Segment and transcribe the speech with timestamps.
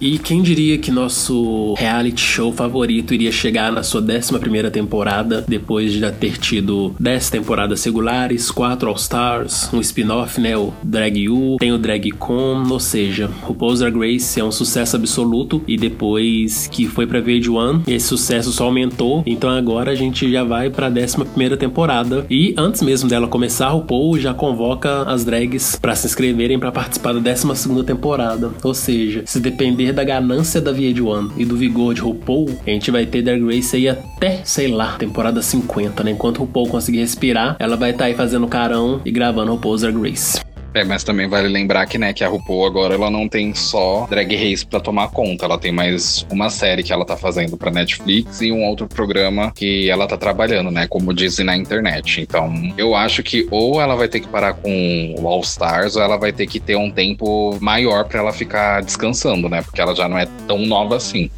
[0.00, 5.92] E quem diria que nosso reality show favorito iria chegar na sua 11 temporada, depois
[5.92, 10.56] de já ter tido 10 temporadas regulares, 4 All-Stars, um spin-off, né?
[10.56, 14.96] O Drag U, tem o Drag Con, ou seja, o Poser Grace é um sucesso
[14.96, 20.30] absoluto e depois que foi pra VH1, esse sucesso só aumentou, então agora a gente
[20.30, 22.26] já vai pra 11 temporada.
[22.28, 26.72] E antes mesmo dela começar, o Paul já convoca as drags para se inscreverem para
[26.72, 31.56] participar da 12 temporada, ou seja, se depender depender da ganância da VH1 e do
[31.56, 36.02] vigor de RuPaul, a gente vai ter Drag Race aí até, sei lá, temporada 50,
[36.02, 36.12] né?
[36.12, 39.96] Enquanto RuPaul conseguir respirar, ela vai estar tá aí fazendo carão e gravando RuPaul's Drag
[39.96, 40.40] Race.
[40.74, 44.08] É, mas também vale lembrar que, né, que a RuPaul agora ela não tem só
[44.10, 47.70] Drag Race para tomar conta, ela tem mais uma série que ela tá fazendo para
[47.70, 52.20] Netflix e um outro programa que ela tá trabalhando, né, como dizem na internet.
[52.20, 56.02] Então, eu acho que ou ela vai ter que parar com o All Stars ou
[56.02, 59.94] ela vai ter que ter um tempo maior para ela ficar descansando, né, porque ela
[59.94, 61.30] já não é tão nova assim.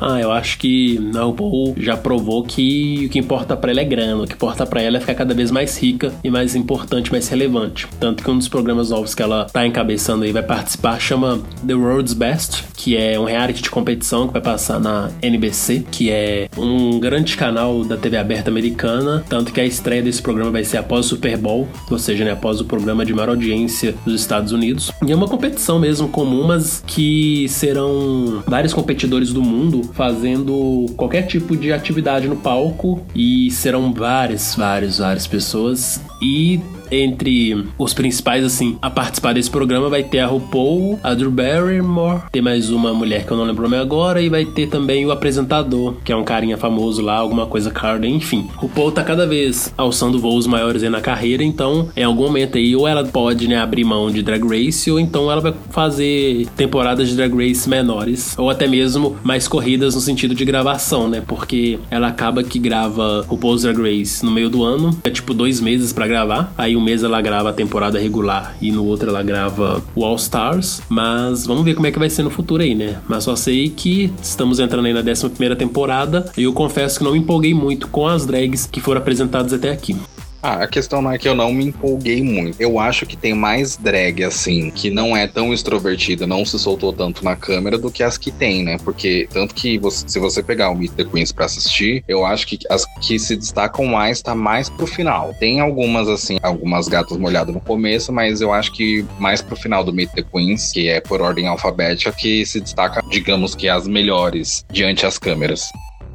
[0.00, 3.84] Ah, eu acho que a RuPaul já provou que o que importa para ela é
[3.84, 7.10] grana, o que importa para ela é ficar cada vez mais rica e mais importante,
[7.10, 7.86] mais relevante.
[7.98, 11.74] Tanto que um dos programas novos que ela tá encabeçando aí vai participar chama The
[11.74, 16.48] World's Best, que é um reality de competição que vai passar na NBC, que é
[16.56, 20.78] um grande canal da TV aberta americana, tanto que a estreia desse programa vai ser
[20.78, 24.52] após o Super Bowl, ou seja, né, após o programa de maior audiência dos Estados
[24.52, 24.90] Unidos.
[25.06, 31.22] E é uma competição mesmo comum, mas que serão vários competidores do mundo fazendo qualquer
[31.22, 36.00] tipo de atividade no palco e serão várias, várias, várias pessoas.
[36.22, 41.30] E entre os principais, assim, a participar desse programa vai ter a RuPaul, a Drew
[41.30, 44.68] Barrymore, tem mais uma mulher que eu não lembro o nome agora, e vai ter
[44.68, 48.48] também o apresentador, que é um carinha famoso lá, alguma coisa Carden, enfim.
[48.56, 52.74] RuPaul tá cada vez alçando voos maiores aí na carreira, então em algum momento aí,
[52.74, 57.08] ou ela pode, né, abrir mão de Drag Race, ou então ela vai fazer temporadas
[57.08, 61.78] de Drag Race menores, ou até mesmo mais corridas no sentido de gravação, né, porque
[61.90, 65.92] ela acaba que grava RuPaul's Drag Race no meio do ano, é tipo dois meses
[65.92, 69.82] para gravar, aí um mês ela grava a temporada regular e no outro ela grava
[69.94, 70.80] o All Stars.
[70.88, 72.98] Mas vamos ver como é que vai ser no futuro aí, né?
[73.08, 77.12] Mas só sei que estamos entrando aí na 11 temporada e eu confesso que não
[77.12, 79.96] me empolguei muito com as drags que foram apresentadas até aqui.
[80.42, 82.60] Ah, a questão não é que eu não me empolguei muito.
[82.60, 86.92] Eu acho que tem mais drag, assim, que não é tão extrovertida, não se soltou
[86.92, 88.78] tanto na câmera do que as que tem, né?
[88.84, 92.46] Porque, tanto que você, se você pegar o Meet the Queens pra assistir, eu acho
[92.46, 95.34] que as que se destacam mais tá mais pro final.
[95.40, 99.82] Tem algumas, assim, algumas gatas molhadas no começo, mas eu acho que mais pro final
[99.82, 103.88] do Meet the Queens, que é por ordem alfabética, que se destaca, digamos que as
[103.88, 105.68] melhores diante as câmeras.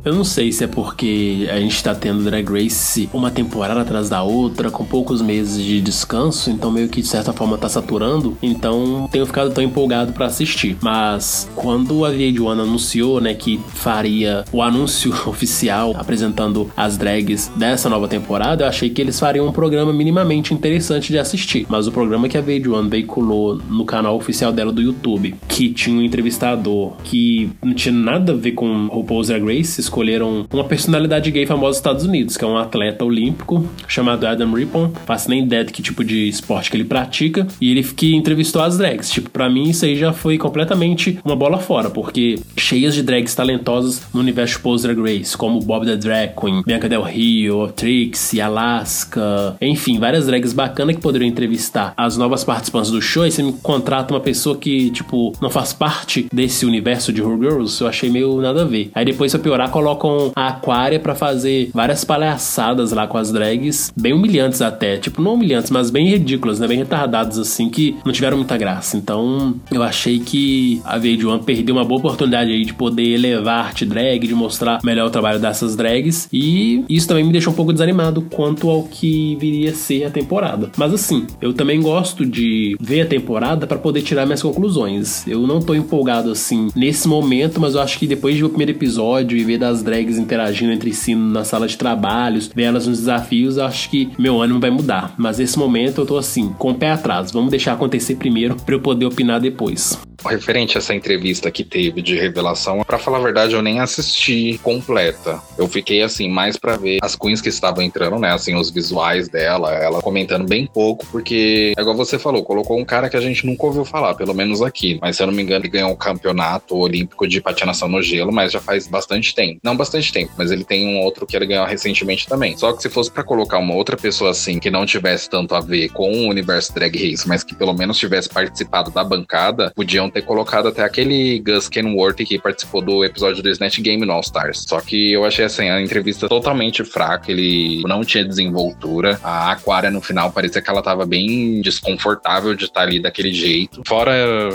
[0.05, 4.09] Eu não sei se é porque a gente tá tendo Drag Race uma temporada atrás
[4.09, 8.37] da outra, com poucos meses de descanso, então meio que de certa forma tá saturando,
[8.41, 10.75] então tenho ficado tão empolgado para assistir.
[10.81, 17.87] Mas quando a VH1 anunciou, né, que faria o anúncio oficial apresentando as drags dessa
[17.87, 21.65] nova temporada, eu achei que eles fariam um programa minimamente interessante de assistir.
[21.69, 25.95] Mas o programa que a VH1 veiculou no canal oficial dela do YouTube, que tinha
[25.95, 31.29] um entrevistador que não tinha nada a ver com RuPaul's Drag Race, escolheram uma personalidade
[31.29, 34.91] gay famosa dos Estados Unidos, que é um atleta olímpico chamado Adam Rippon.
[35.05, 37.45] Faço nem ideia de que tipo de esporte que ele pratica.
[37.61, 39.11] E ele que entrevistou as drags.
[39.11, 43.35] Tipo, pra mim isso aí já foi completamente uma bola fora, porque cheias de drags
[43.35, 48.41] talentosas no universo Pose Drag Race, como Bob the Drag Queen, Bianca Del Rio, Trixie,
[48.41, 53.27] Alaska, enfim, várias drags bacanas que poderiam entrevistar as novas participantes do show.
[53.27, 57.37] E você me contrata uma pessoa que, tipo, não faz parte desse universo de Her
[57.37, 58.89] Girls, eu achei meio nada a ver.
[58.95, 63.91] Aí depois, pra piorar, colocam a Aquária para fazer várias palhaçadas lá com as drags,
[63.97, 64.97] bem humilhantes até.
[64.97, 66.67] Tipo, não humilhantes, mas bem ridículas, né?
[66.67, 68.95] Bem retardadas, assim, que não tiveram muita graça.
[68.95, 73.63] Então, eu achei que a VH1 perdeu uma boa oportunidade aí de poder elevar a
[73.66, 76.29] arte drag, de mostrar melhor o trabalho dessas drags.
[76.31, 80.09] E isso também me deixou um pouco desanimado quanto ao que viria a ser a
[80.09, 80.71] temporada.
[80.77, 85.27] Mas assim, eu também gosto de ver a temporada para poder tirar minhas conclusões.
[85.27, 88.50] Eu não tô empolgado assim nesse momento, mas eu acho que depois de ver o
[88.50, 92.85] primeiro episódio e ver das drags interagindo entre si na sala de trabalhos, ver elas
[92.85, 95.15] nos desafios, acho que meu ânimo vai mudar.
[95.17, 97.31] Mas nesse momento eu tô assim, com o pé atrás.
[97.31, 99.97] Vamos deixar acontecer primeiro para eu poder opinar depois.
[100.25, 104.59] Referente a essa entrevista que teve de revelação, para falar a verdade, eu nem assisti
[104.63, 105.41] completa.
[105.57, 109.27] Eu fiquei assim mais para ver as queens que estavam entrando, né, assim os visuais
[109.27, 113.21] dela, ela comentando bem pouco, porque é igual você falou, colocou um cara que a
[113.21, 114.97] gente nunca ouviu falar, pelo menos aqui.
[115.01, 118.31] Mas se eu não me engano, ele ganhou o campeonato olímpico de patinação no gelo,
[118.31, 119.59] mas já faz bastante tempo.
[119.63, 122.57] Não bastante tempo, mas ele tem um outro que ele ganhou recentemente também.
[122.57, 125.59] Só que se fosse para colocar uma outra pessoa assim que não tivesse tanto a
[125.59, 130.09] ver com o universo drag race, mas que pelo menos tivesse participado da bancada, podiam
[130.13, 134.21] ter colocado até aquele Gus Kenworth que participou do episódio do Snatch Game no All
[134.21, 134.65] Stars.
[134.68, 139.19] Só que eu achei assim, a entrevista totalmente fraca, ele não tinha desenvoltura.
[139.24, 143.81] A Aquária no final parecia que ela tava bem desconfortável de estar ali daquele jeito.
[143.88, 144.13] Fora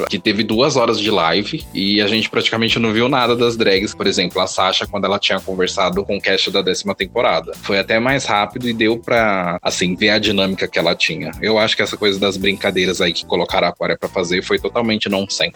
[0.09, 3.95] que teve duas horas de live e a gente praticamente não viu nada das drags.
[3.95, 7.53] Por exemplo, a Sasha, quando ela tinha conversado com o cast da décima temporada.
[7.55, 11.33] Foi até mais rápido e deu pra, assim, ver a dinâmica que ela tinha.
[11.43, 14.59] Eu acho que essa coisa das brincadeiras aí que colocaram a Aquária pra fazer foi
[14.59, 15.48] totalmente nonsense.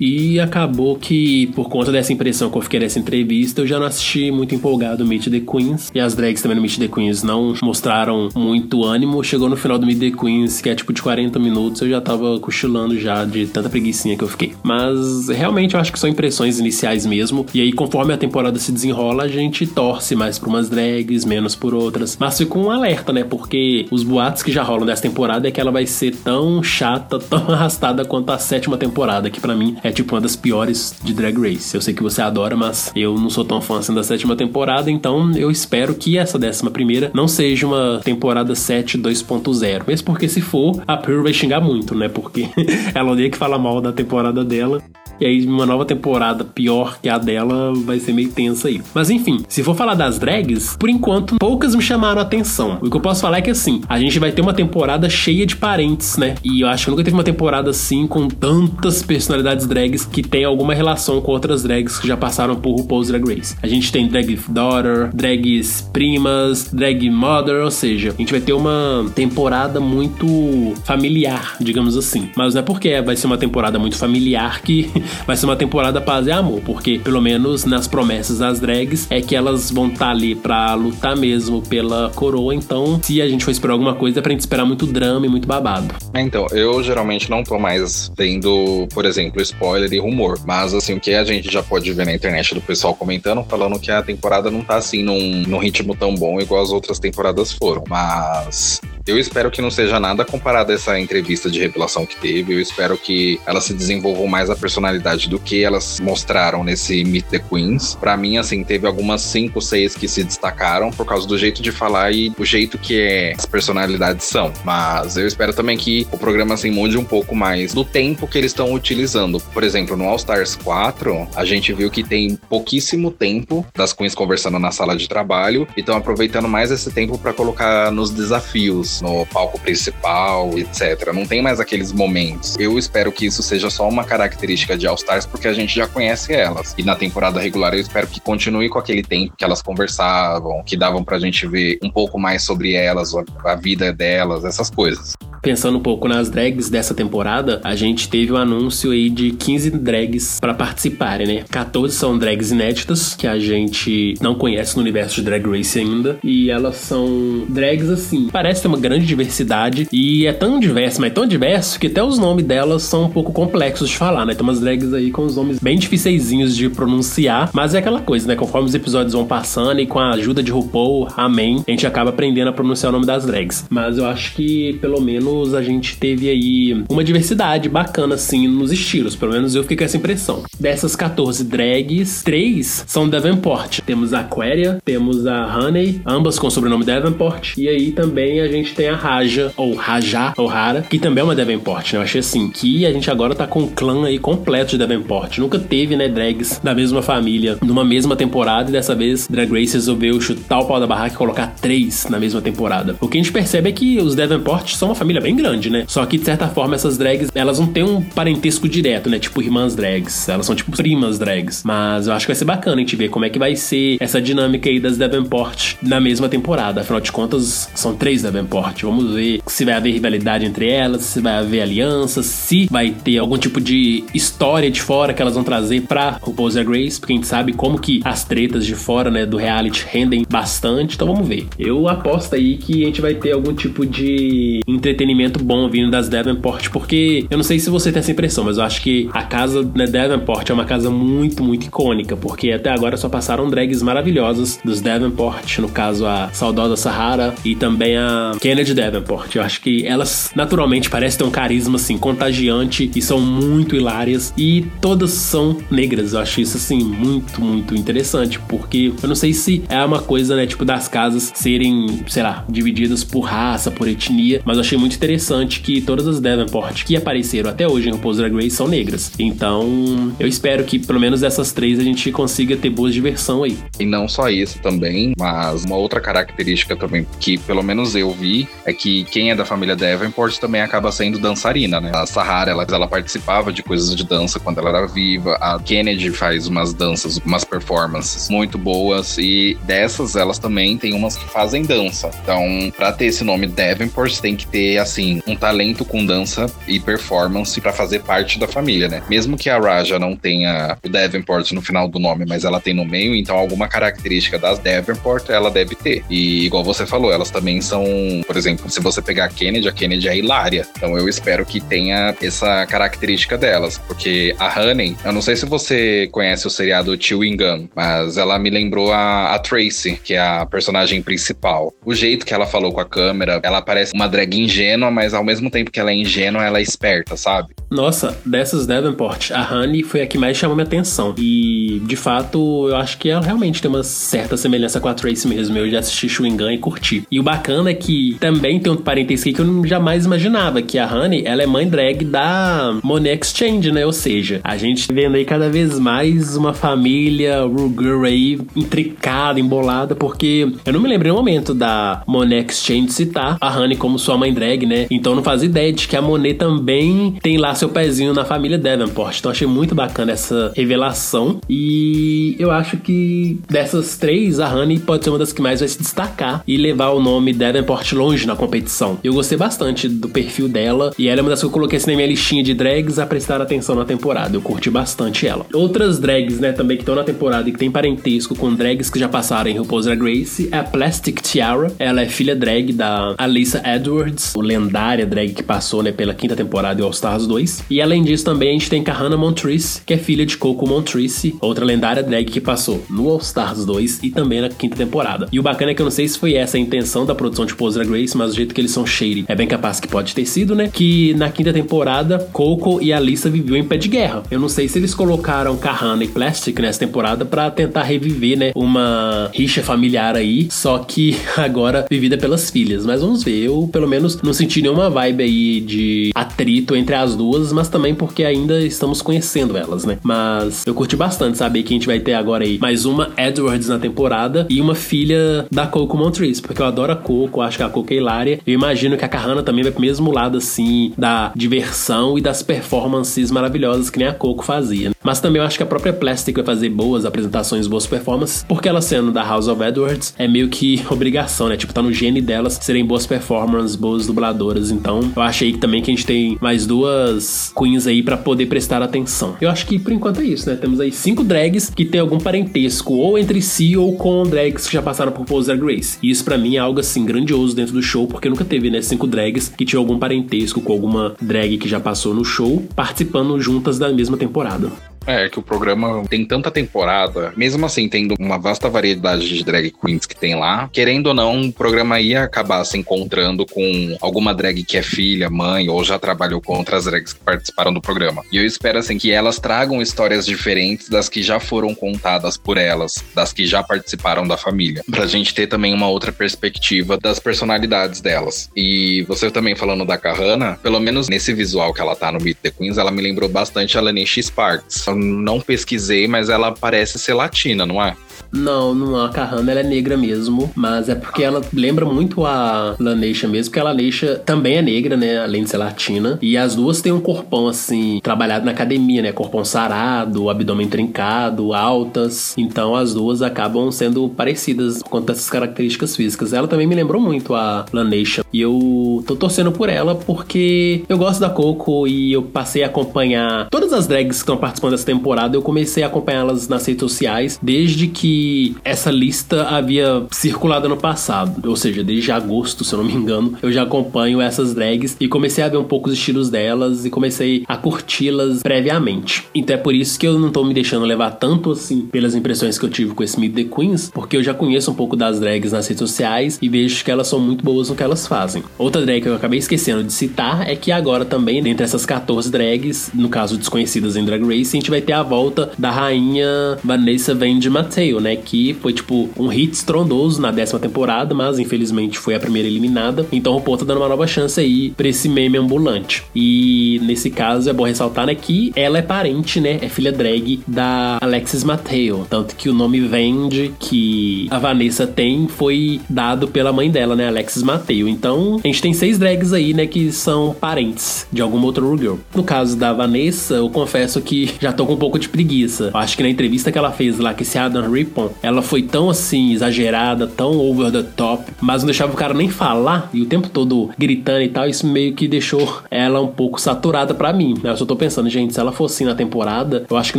[0.00, 3.86] E acabou que, por conta dessa impressão que eu fiquei nessa entrevista, eu já não
[3.86, 5.90] assisti muito empolgado o Meet the Queens.
[5.94, 9.22] E as drags também no Meet the Queens não mostraram muito ânimo.
[9.24, 12.00] Chegou no final do Meet the Queens, que é tipo de 40 minutos, eu já
[12.00, 14.52] tava cochilando já de tanta preguiçinha que eu fiquei.
[14.62, 17.44] Mas realmente eu acho que são impressões iniciais mesmo.
[17.52, 21.56] E aí, conforme a temporada se desenrola, a gente torce mais por umas drags, menos
[21.56, 22.16] por outras.
[22.20, 23.24] Mas fica um alerta, né?
[23.24, 27.18] Porque os boatos que já rolam dessa temporada é que ela vai ser tão chata,
[27.18, 31.12] tão arrastada quanto a sétima temporada, que para mim é tipo uma das piores de
[31.12, 31.74] Drag Race.
[31.74, 34.90] Eu sei que você adora, mas eu não sou tão fã assim da sétima temporada,
[34.90, 39.82] então eu espero que essa décima primeira não seja uma temporada 7 2.0.
[39.86, 42.08] Mesmo porque se for, a Pearl vai xingar muito, né?
[42.08, 42.48] Porque
[42.94, 44.82] ela odeia que fala mal da temporada dela.
[45.20, 48.80] E aí, uma nova temporada pior que a dela vai ser meio tensa aí.
[48.94, 52.78] Mas enfim, se for falar das drags, por enquanto poucas me chamaram a atenção.
[52.80, 55.44] O que eu posso falar é que assim, a gente vai ter uma temporada cheia
[55.44, 56.36] de parentes, né?
[56.44, 60.44] E eu acho que nunca teve uma temporada assim com tantas personalidades drags que tem
[60.44, 63.56] alguma relação com outras drags que já passaram por RuPaul's Drag Race.
[63.62, 68.52] A gente tem drag daughter, drags primas, drag mother, ou seja, a gente vai ter
[68.52, 72.30] uma temporada muito familiar, digamos assim.
[72.36, 74.90] Mas não é porque vai ser uma temporada muito familiar que
[75.26, 79.20] vai ser uma temporada paz e amor, porque pelo menos nas promessas das drags é
[79.20, 82.54] que elas vão estar tá ali pra lutar mesmo pela coroa.
[82.54, 85.28] Então, se a gente for esperar alguma coisa, é pra gente esperar muito drama e
[85.28, 85.94] muito babado.
[86.14, 90.38] É, então, eu geralmente não tô mais tendo, por exemplo, spoiler e rumor.
[90.46, 93.78] Mas assim, o que a gente já pode ver na internet do pessoal comentando, falando
[93.78, 97.52] que a temporada não tá assim num, num ritmo tão bom igual as outras temporadas
[97.52, 97.84] foram.
[97.88, 102.54] Mas eu espero que não seja nada comparado a essa entrevista de revelação que teve.
[102.54, 107.26] Eu espero que elas se desenvolvam mais a personalidade do que elas mostraram nesse Meet
[107.26, 107.94] the Queens.
[107.94, 111.72] Para mim, assim, teve algumas cinco, seis que se destacaram por causa do jeito de
[111.72, 114.52] falar e o jeito que é, as personalidades são.
[114.62, 118.36] Mas eu espero também que o programa assim mude um pouco mais do tempo que
[118.36, 119.40] eles estão utilizando.
[119.40, 124.14] Por exemplo, no All Stars 4, a gente viu que tem pouquíssimo tempo das queens
[124.14, 128.97] conversando na sala de trabalho e estão aproveitando mais esse tempo para colocar nos desafios
[129.00, 131.12] no palco principal, etc.
[131.12, 132.56] Não tem mais aqueles momentos.
[132.58, 135.86] Eu espero que isso seja só uma característica de All Stars, porque a gente já
[135.86, 136.74] conhece elas.
[136.76, 140.76] E na temporada regular eu espero que continue com aquele tempo que elas conversavam, que
[140.76, 143.12] davam pra gente ver um pouco mais sobre elas,
[143.44, 145.14] a vida delas, essas coisas.
[145.42, 149.30] Pensando um pouco nas drags dessa temporada, a gente teve o um anúncio aí de
[149.30, 151.44] 15 drags para participarem, né?
[151.48, 156.18] 14 são drags inéditas, que a gente não conhece no universo de Drag Race ainda.
[156.22, 159.88] E elas são drags assim, parece ter uma grande diversidade.
[159.92, 163.32] E é tão diverso, mas tão diverso, que até os nomes delas são um pouco
[163.32, 164.34] complexos de falar, né?
[164.34, 167.50] Tem umas drags aí com os nomes bem dificeizinhos de pronunciar.
[167.52, 168.34] Mas é aquela coisa, né?
[168.34, 172.10] Conforme os episódios vão passando e com a ajuda de RuPaul, amém, a gente acaba
[172.10, 173.66] aprendendo a pronunciar o nome das drags.
[173.68, 178.46] Mas eu acho que pelo menos menos a gente teve aí uma diversidade bacana, assim,
[178.46, 179.16] nos estilos.
[179.16, 180.42] Pelo menos eu fiquei com essa impressão.
[180.58, 183.80] Dessas 14 drags, três são Davenport.
[183.80, 187.56] Temos a Aquaria, temos a Honey, ambas com o sobrenome Davenport.
[187.56, 191.24] E aí também a gente tem a Raja, ou Raja, ou Rara, que também é
[191.24, 191.98] uma Davenport, né?
[191.98, 195.38] Eu achei assim, que a gente agora tá com um clã aí completo de Davenport.
[195.38, 199.74] Nunca teve, né, drags da mesma família numa mesma temporada e dessa vez Drag Race
[199.74, 202.94] resolveu chutar o pau da barraca e colocar três na mesma temporada.
[203.00, 205.84] O que a gente percebe é que os Davenport são uma família bem grande, né?
[205.88, 209.18] Só que, de certa forma, essas drags, elas não têm um parentesco direto, né?
[209.18, 210.28] Tipo irmãs drags.
[210.28, 211.64] Elas são tipo primas drags.
[211.64, 213.96] Mas eu acho que vai ser bacana a gente ver como é que vai ser
[213.98, 216.82] essa dinâmica aí das Davenport na mesma temporada.
[216.82, 218.57] Afinal de contas, são três Davenport.
[218.82, 223.18] Vamos ver se vai haver rivalidade entre elas, se vai haver alianças, se vai ter
[223.18, 227.12] algum tipo de história de fora que elas vão trazer pra RuPaul's Drag Race, porque
[227.12, 230.94] a gente sabe como que as tretas de fora, né, do reality rendem bastante.
[230.94, 231.46] Então vamos ver.
[231.58, 235.90] Eu aposto aí que a gente vai ter algum tipo de entretenimento entretenimento bom vindo
[235.90, 239.08] das Davenport, porque eu não sei se você tem essa impressão, mas eu acho que
[239.12, 243.48] a casa né, Davenport é uma casa muito, muito icônica, porque até agora só passaram
[243.48, 249.34] drags maravilhosas dos Davenport, no caso a saudosa Sahara e também a Kennedy Davenport.
[249.36, 254.32] Eu acho que elas naturalmente parecem ter um carisma assim contagiante e são muito hilárias
[254.38, 256.14] e todas são negras.
[256.14, 260.34] Eu acho isso assim muito, muito interessante, porque eu não sei se é uma coisa,
[260.34, 264.78] né, tipo das casas serem, sei lá, divididas por raça, por etnia, mas eu achei
[264.78, 268.66] muito interessante que todas as Davenport que apareceram até hoje em RuPaul's Drag Race são
[268.66, 269.12] negras.
[269.18, 273.58] Então, eu espero que pelo menos dessas três a gente consiga ter boas diversão aí.
[273.78, 278.37] E não só isso também, mas uma outra característica também que pelo menos eu vi
[278.64, 281.90] é que quem é da família Davenport também acaba sendo dançarina, né?
[281.94, 285.36] A Sahara, ela, ela participava de coisas de dança quando ela era viva.
[285.40, 291.16] A Kennedy faz umas danças, umas performances muito boas e dessas elas também tem umas
[291.16, 292.10] que fazem dança.
[292.22, 296.78] Então, para ter esse nome Davenport, tem que ter assim um talento com dança e
[296.78, 299.02] performance para fazer parte da família, né?
[299.08, 302.74] Mesmo que a Raja não tenha o Davenport no final do nome, mas ela tem
[302.74, 306.04] no meio, então alguma característica das Davenport ela deve ter.
[306.10, 307.84] E igual você falou, elas também são,
[308.28, 310.68] por exemplo, se você pegar a Kennedy, a Kennedy é hilária.
[310.76, 315.46] Então eu espero que tenha essa característica delas, porque a Honey, eu não sei se
[315.46, 320.20] você conhece o seriado Chewing Gum, mas ela me lembrou a, a Tracy, que é
[320.20, 321.72] a personagem principal.
[321.82, 325.24] O jeito que ela falou com a câmera, ela parece uma drag ingênua, mas ao
[325.24, 327.54] mesmo tempo que ela é ingênua, ela é esperta, sabe?
[327.70, 331.14] Nossa, dessas Davenport, a Honey foi a que mais chamou minha atenção.
[331.16, 335.26] E, de fato, eu acho que ela realmente tem uma certa semelhança com a Tracy
[335.26, 335.56] mesmo.
[335.56, 337.04] Eu já assisti Chewing Gun e curti.
[337.10, 340.86] E o bacana é que também tem um parentesco que eu jamais imaginava, que a
[340.86, 343.84] Honey, ela é mãe drag da Monet Exchange, né?
[343.86, 349.94] Ou seja, a gente vendo aí cada vez mais uma família Ruger aí intricada, embolada,
[349.94, 354.16] porque eu não me lembro no momento da Monet Exchange citar a Honey como sua
[354.16, 354.86] mãe drag, né?
[354.90, 358.58] Então não fazia ideia de que a Monet também tem lá seu pezinho na família
[358.58, 359.18] Davenport.
[359.18, 361.40] Então achei muito bacana essa revelação.
[361.48, 365.68] E eu acho que dessas três, a Honey pode ser uma das que mais vai
[365.68, 368.98] se destacar e levar o nome Davenport longe na competição.
[369.02, 371.90] Eu gostei bastante do perfil dela e ela é uma das que eu coloquei assim
[371.90, 374.36] na minha listinha de drags a prestar atenção na temporada.
[374.36, 375.46] Eu curti bastante ela.
[375.52, 378.98] Outras drags, né, também que estão na temporada e que tem parentesco com drags que
[378.98, 381.72] já passaram em RuPaul's Drag Race é a Plastic Tiara.
[381.78, 386.34] Ela é filha drag da Alyssa Edwards, o lendária drag que passou, né, pela quinta
[386.36, 387.64] temporada e All Stars 2.
[387.70, 391.36] E além disso, também a gente tem Kahana Montrese, que é filha de Coco Montrese,
[391.40, 395.28] outra lendária drag que passou no All Stars 2 e também na quinta temporada.
[395.32, 397.44] E o bacana é que eu não sei se foi essa a intenção da produção
[397.44, 399.88] de Pose Drag Race, mas o jeito que eles são shady é bem capaz que
[399.88, 400.70] pode ter sido, né?
[400.72, 404.22] Que na quinta temporada, Coco e Alissa viviam em pé de guerra.
[404.30, 408.52] Eu não sei se eles colocaram Kahana e Plastic nessa temporada para tentar reviver, né?
[408.54, 412.84] Uma rixa familiar aí, só que agora vivida pelas filhas.
[412.86, 417.14] Mas vamos ver, eu pelo menos não senti nenhuma vibe aí de atrito entre as
[417.14, 419.98] duas mas também porque ainda estamos conhecendo elas, né?
[420.02, 423.68] Mas eu curti bastante saber que a gente vai ter agora aí mais uma Edwards
[423.68, 427.62] na temporada e uma filha da Coco Montrese, porque eu adoro a Coco, acho que
[427.62, 428.40] a Coco hilária.
[428.46, 432.42] Eu imagino que a Kahana também vai pro mesmo lado, assim, da diversão e das
[432.42, 434.92] performances maravilhosas que nem a Coco fazia.
[435.02, 438.68] Mas também eu acho que a própria Plastic vai fazer boas apresentações, boas performances, porque
[438.68, 441.56] ela sendo da House of Edwards é meio que obrigação, né?
[441.56, 444.70] Tipo, tá no gene delas serem boas performances, boas dubladoras.
[444.70, 448.46] Então, eu achei que também que a gente tem mais duas queens aí para poder
[448.46, 449.36] prestar atenção.
[449.40, 450.56] Eu acho que por enquanto é isso, né?
[450.56, 454.72] Temos aí cinco drags que tem algum parentesco ou entre si ou com drags que
[454.72, 455.98] já passaram por Pose Drag Race.
[456.02, 458.82] E isso para mim é algo assim grandioso dentro do show, porque nunca teve, né,
[458.82, 463.40] cinco drags que tinham algum parentesco com alguma drag que já passou no show, participando
[463.40, 464.70] juntas da mesma temporada.
[465.08, 469.70] É, que o programa tem tanta temporada, mesmo assim, tendo uma vasta variedade de drag
[469.70, 474.34] queens que tem lá, querendo ou não, o programa ia acabar se encontrando com alguma
[474.34, 478.22] drag que é filha, mãe, ou já trabalhou com outras drags que participaram do programa.
[478.30, 482.58] E eu espero, assim, que elas tragam histórias diferentes das que já foram contadas por
[482.58, 487.18] elas, das que já participaram da família, pra gente ter também uma outra perspectiva das
[487.18, 488.50] personalidades delas.
[488.54, 492.36] E você também falando da Kahana, pelo menos nesse visual que ela tá no Meet
[492.42, 497.14] the Queens, ela me lembrou bastante a Lanisha Sparks não pesquisei, mas ela parece ser
[497.14, 497.96] latina, não é?
[498.32, 502.74] Não, não a Kahana ela é negra mesmo, mas é porque ela lembra muito a
[502.78, 506.54] Laneisha mesmo, porque a Laneisha também é negra, né, além de ser latina, e as
[506.54, 512.74] duas têm um corpão assim, trabalhado na academia, né, corpão sarado, abdômen trincado, altas, então
[512.74, 516.32] as duas acabam sendo parecidas quanto dessas características físicas.
[516.32, 520.98] Ela também me lembrou muito a Laneisha, e eu tô torcendo por ela porque eu
[520.98, 524.86] gosto da Coco e eu passei a acompanhar todas as drags que estão participando dessa
[524.86, 530.66] temporada, eu comecei a acompanhá-las nas redes sociais desde que que essa lista havia circulado
[530.66, 534.54] no passado, ou seja, desde agosto, se eu não me engano, eu já acompanho essas
[534.54, 539.26] drags e comecei a ver um pouco os estilos delas e comecei a curti-las previamente.
[539.34, 542.58] Então é por isso que eu não tô me deixando levar tanto assim pelas impressões
[542.58, 545.20] que eu tive com esse Meet the Queens, porque eu já conheço um pouco das
[545.20, 548.42] drags nas redes sociais e vejo que elas são muito boas no que elas fazem.
[548.56, 552.30] Outra drag que eu acabei esquecendo de citar é que agora também, dentre essas 14
[552.30, 556.56] drags, no caso desconhecidas em Drag Race, a gente vai ter a volta da rainha
[556.64, 558.16] Vanessa Vende Mateo, né?
[558.16, 563.06] Que foi tipo um hit estrondoso na décima temporada, mas infelizmente foi a primeira eliminada.
[563.12, 566.04] Então o Paul tá dando uma nova chance aí pra esse meme ambulante.
[566.14, 569.58] E nesse caso é bom ressaltar, né, que ela é parente, né?
[569.60, 572.06] É filha drag da Alexis Mateo.
[572.08, 577.08] Tanto que o nome Vende que a Vanessa tem foi dado pela mãe dela, né?
[577.08, 577.88] Alexis Mateo.
[577.88, 579.66] Então a gente tem seis drags aí, né?
[579.66, 581.96] Que são parentes de alguma outra girl.
[582.14, 585.70] No caso da Vanessa, eu confesso que já tô com um pouco de preguiça.
[585.74, 588.90] Acho que na entrevista que ela fez lá, que esse Adam Rippon, ela foi tão
[588.90, 593.06] assim, exagerada, tão over the top, mas não deixava o cara nem falar e o
[593.06, 594.48] tempo todo gritando e tal.
[594.48, 597.34] Isso meio que deixou ela um pouco saturada para mim.
[597.42, 597.50] Né?
[597.50, 599.98] Eu só tô pensando, gente, se ela fosse assim na temporada, eu acho que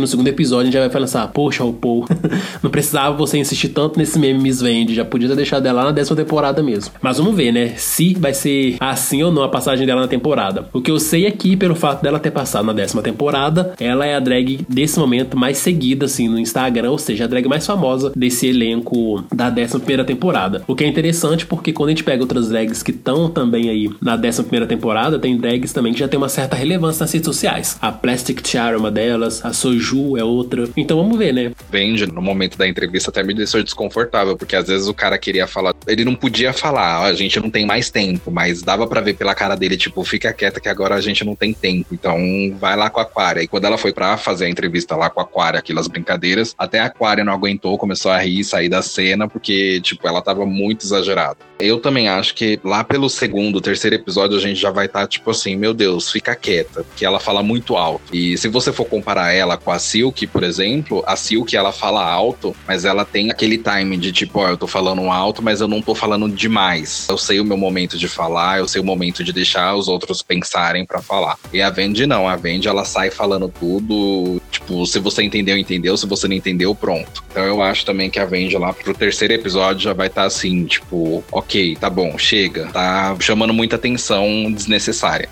[0.00, 2.06] no segundo episódio a gente já vai pensar, poxa, o Paul,
[2.62, 5.90] não precisava você insistir tanto nesse meme Miss Vende, já podia ter deixado ela na
[5.90, 6.92] décima temporada mesmo.
[7.02, 7.74] Mas vamos ver, né?
[7.76, 10.68] Se vai ser assim ou não a passagem dela na temporada.
[10.72, 14.06] O que eu sei é que, pelo fato dela ter passado na décima temporada, ela
[14.06, 17.66] é a drag desse momento mais seguida, assim, no Instagram, ou seja, a drag mais
[17.66, 17.79] famosa
[18.14, 20.62] desse elenco da décima primeira temporada.
[20.66, 23.90] O que é interessante porque quando a gente pega outras drags que estão também aí
[24.00, 27.26] na décima primeira temporada, tem drags também que já tem uma certa relevância nas redes
[27.26, 27.76] sociais.
[27.80, 30.68] A Plastic Tiara é uma delas, a Soju é outra.
[30.76, 31.52] Então vamos ver, né?
[31.70, 35.46] Vende, no momento da entrevista até me deixou desconfortável, porque às vezes o cara queria
[35.46, 39.14] falar, ele não podia falar, a gente não tem mais tempo, mas dava para ver
[39.14, 42.18] pela cara dele, tipo, fica quieta que agora a gente não tem tempo, então
[42.58, 43.42] vai lá com a Aquária.
[43.42, 46.80] E quando ela foi para fazer a entrevista lá com a Aquária, aquelas brincadeiras, até
[46.80, 50.84] a Aquária não aguentou, começou a rir, sair da cena, porque, tipo, ela tava muito
[50.84, 51.38] exagerada.
[51.60, 55.06] Eu também acho que lá pelo segundo, terceiro episódio, a gente já vai estar, tá,
[55.06, 58.16] tipo assim, meu Deus, fica quieta, porque ela fala muito alto.
[58.16, 62.02] E se você for comparar ela com a Silk, por exemplo, a Silk, ela fala
[62.02, 65.68] alto, mas ela tem aquele time de tipo, ó, eu tô falando alto, mas eu
[65.68, 67.06] não tô falando demais.
[67.10, 70.22] Eu sei o meu momento de falar, eu sei o momento de deixar os outros
[70.22, 71.36] pensarem para falar.
[71.52, 75.96] E a Vendi não, a Vendi ela sai falando tudo, tipo, se você entendeu, entendeu,
[75.96, 77.22] se você não entendeu, pronto.
[77.30, 80.26] Então eu acho também que a Vendi lá pro terceiro episódio já vai estar tá
[80.26, 85.28] assim, tipo, ok, tá bom, chega, tá chamando muita atenção desnecessária.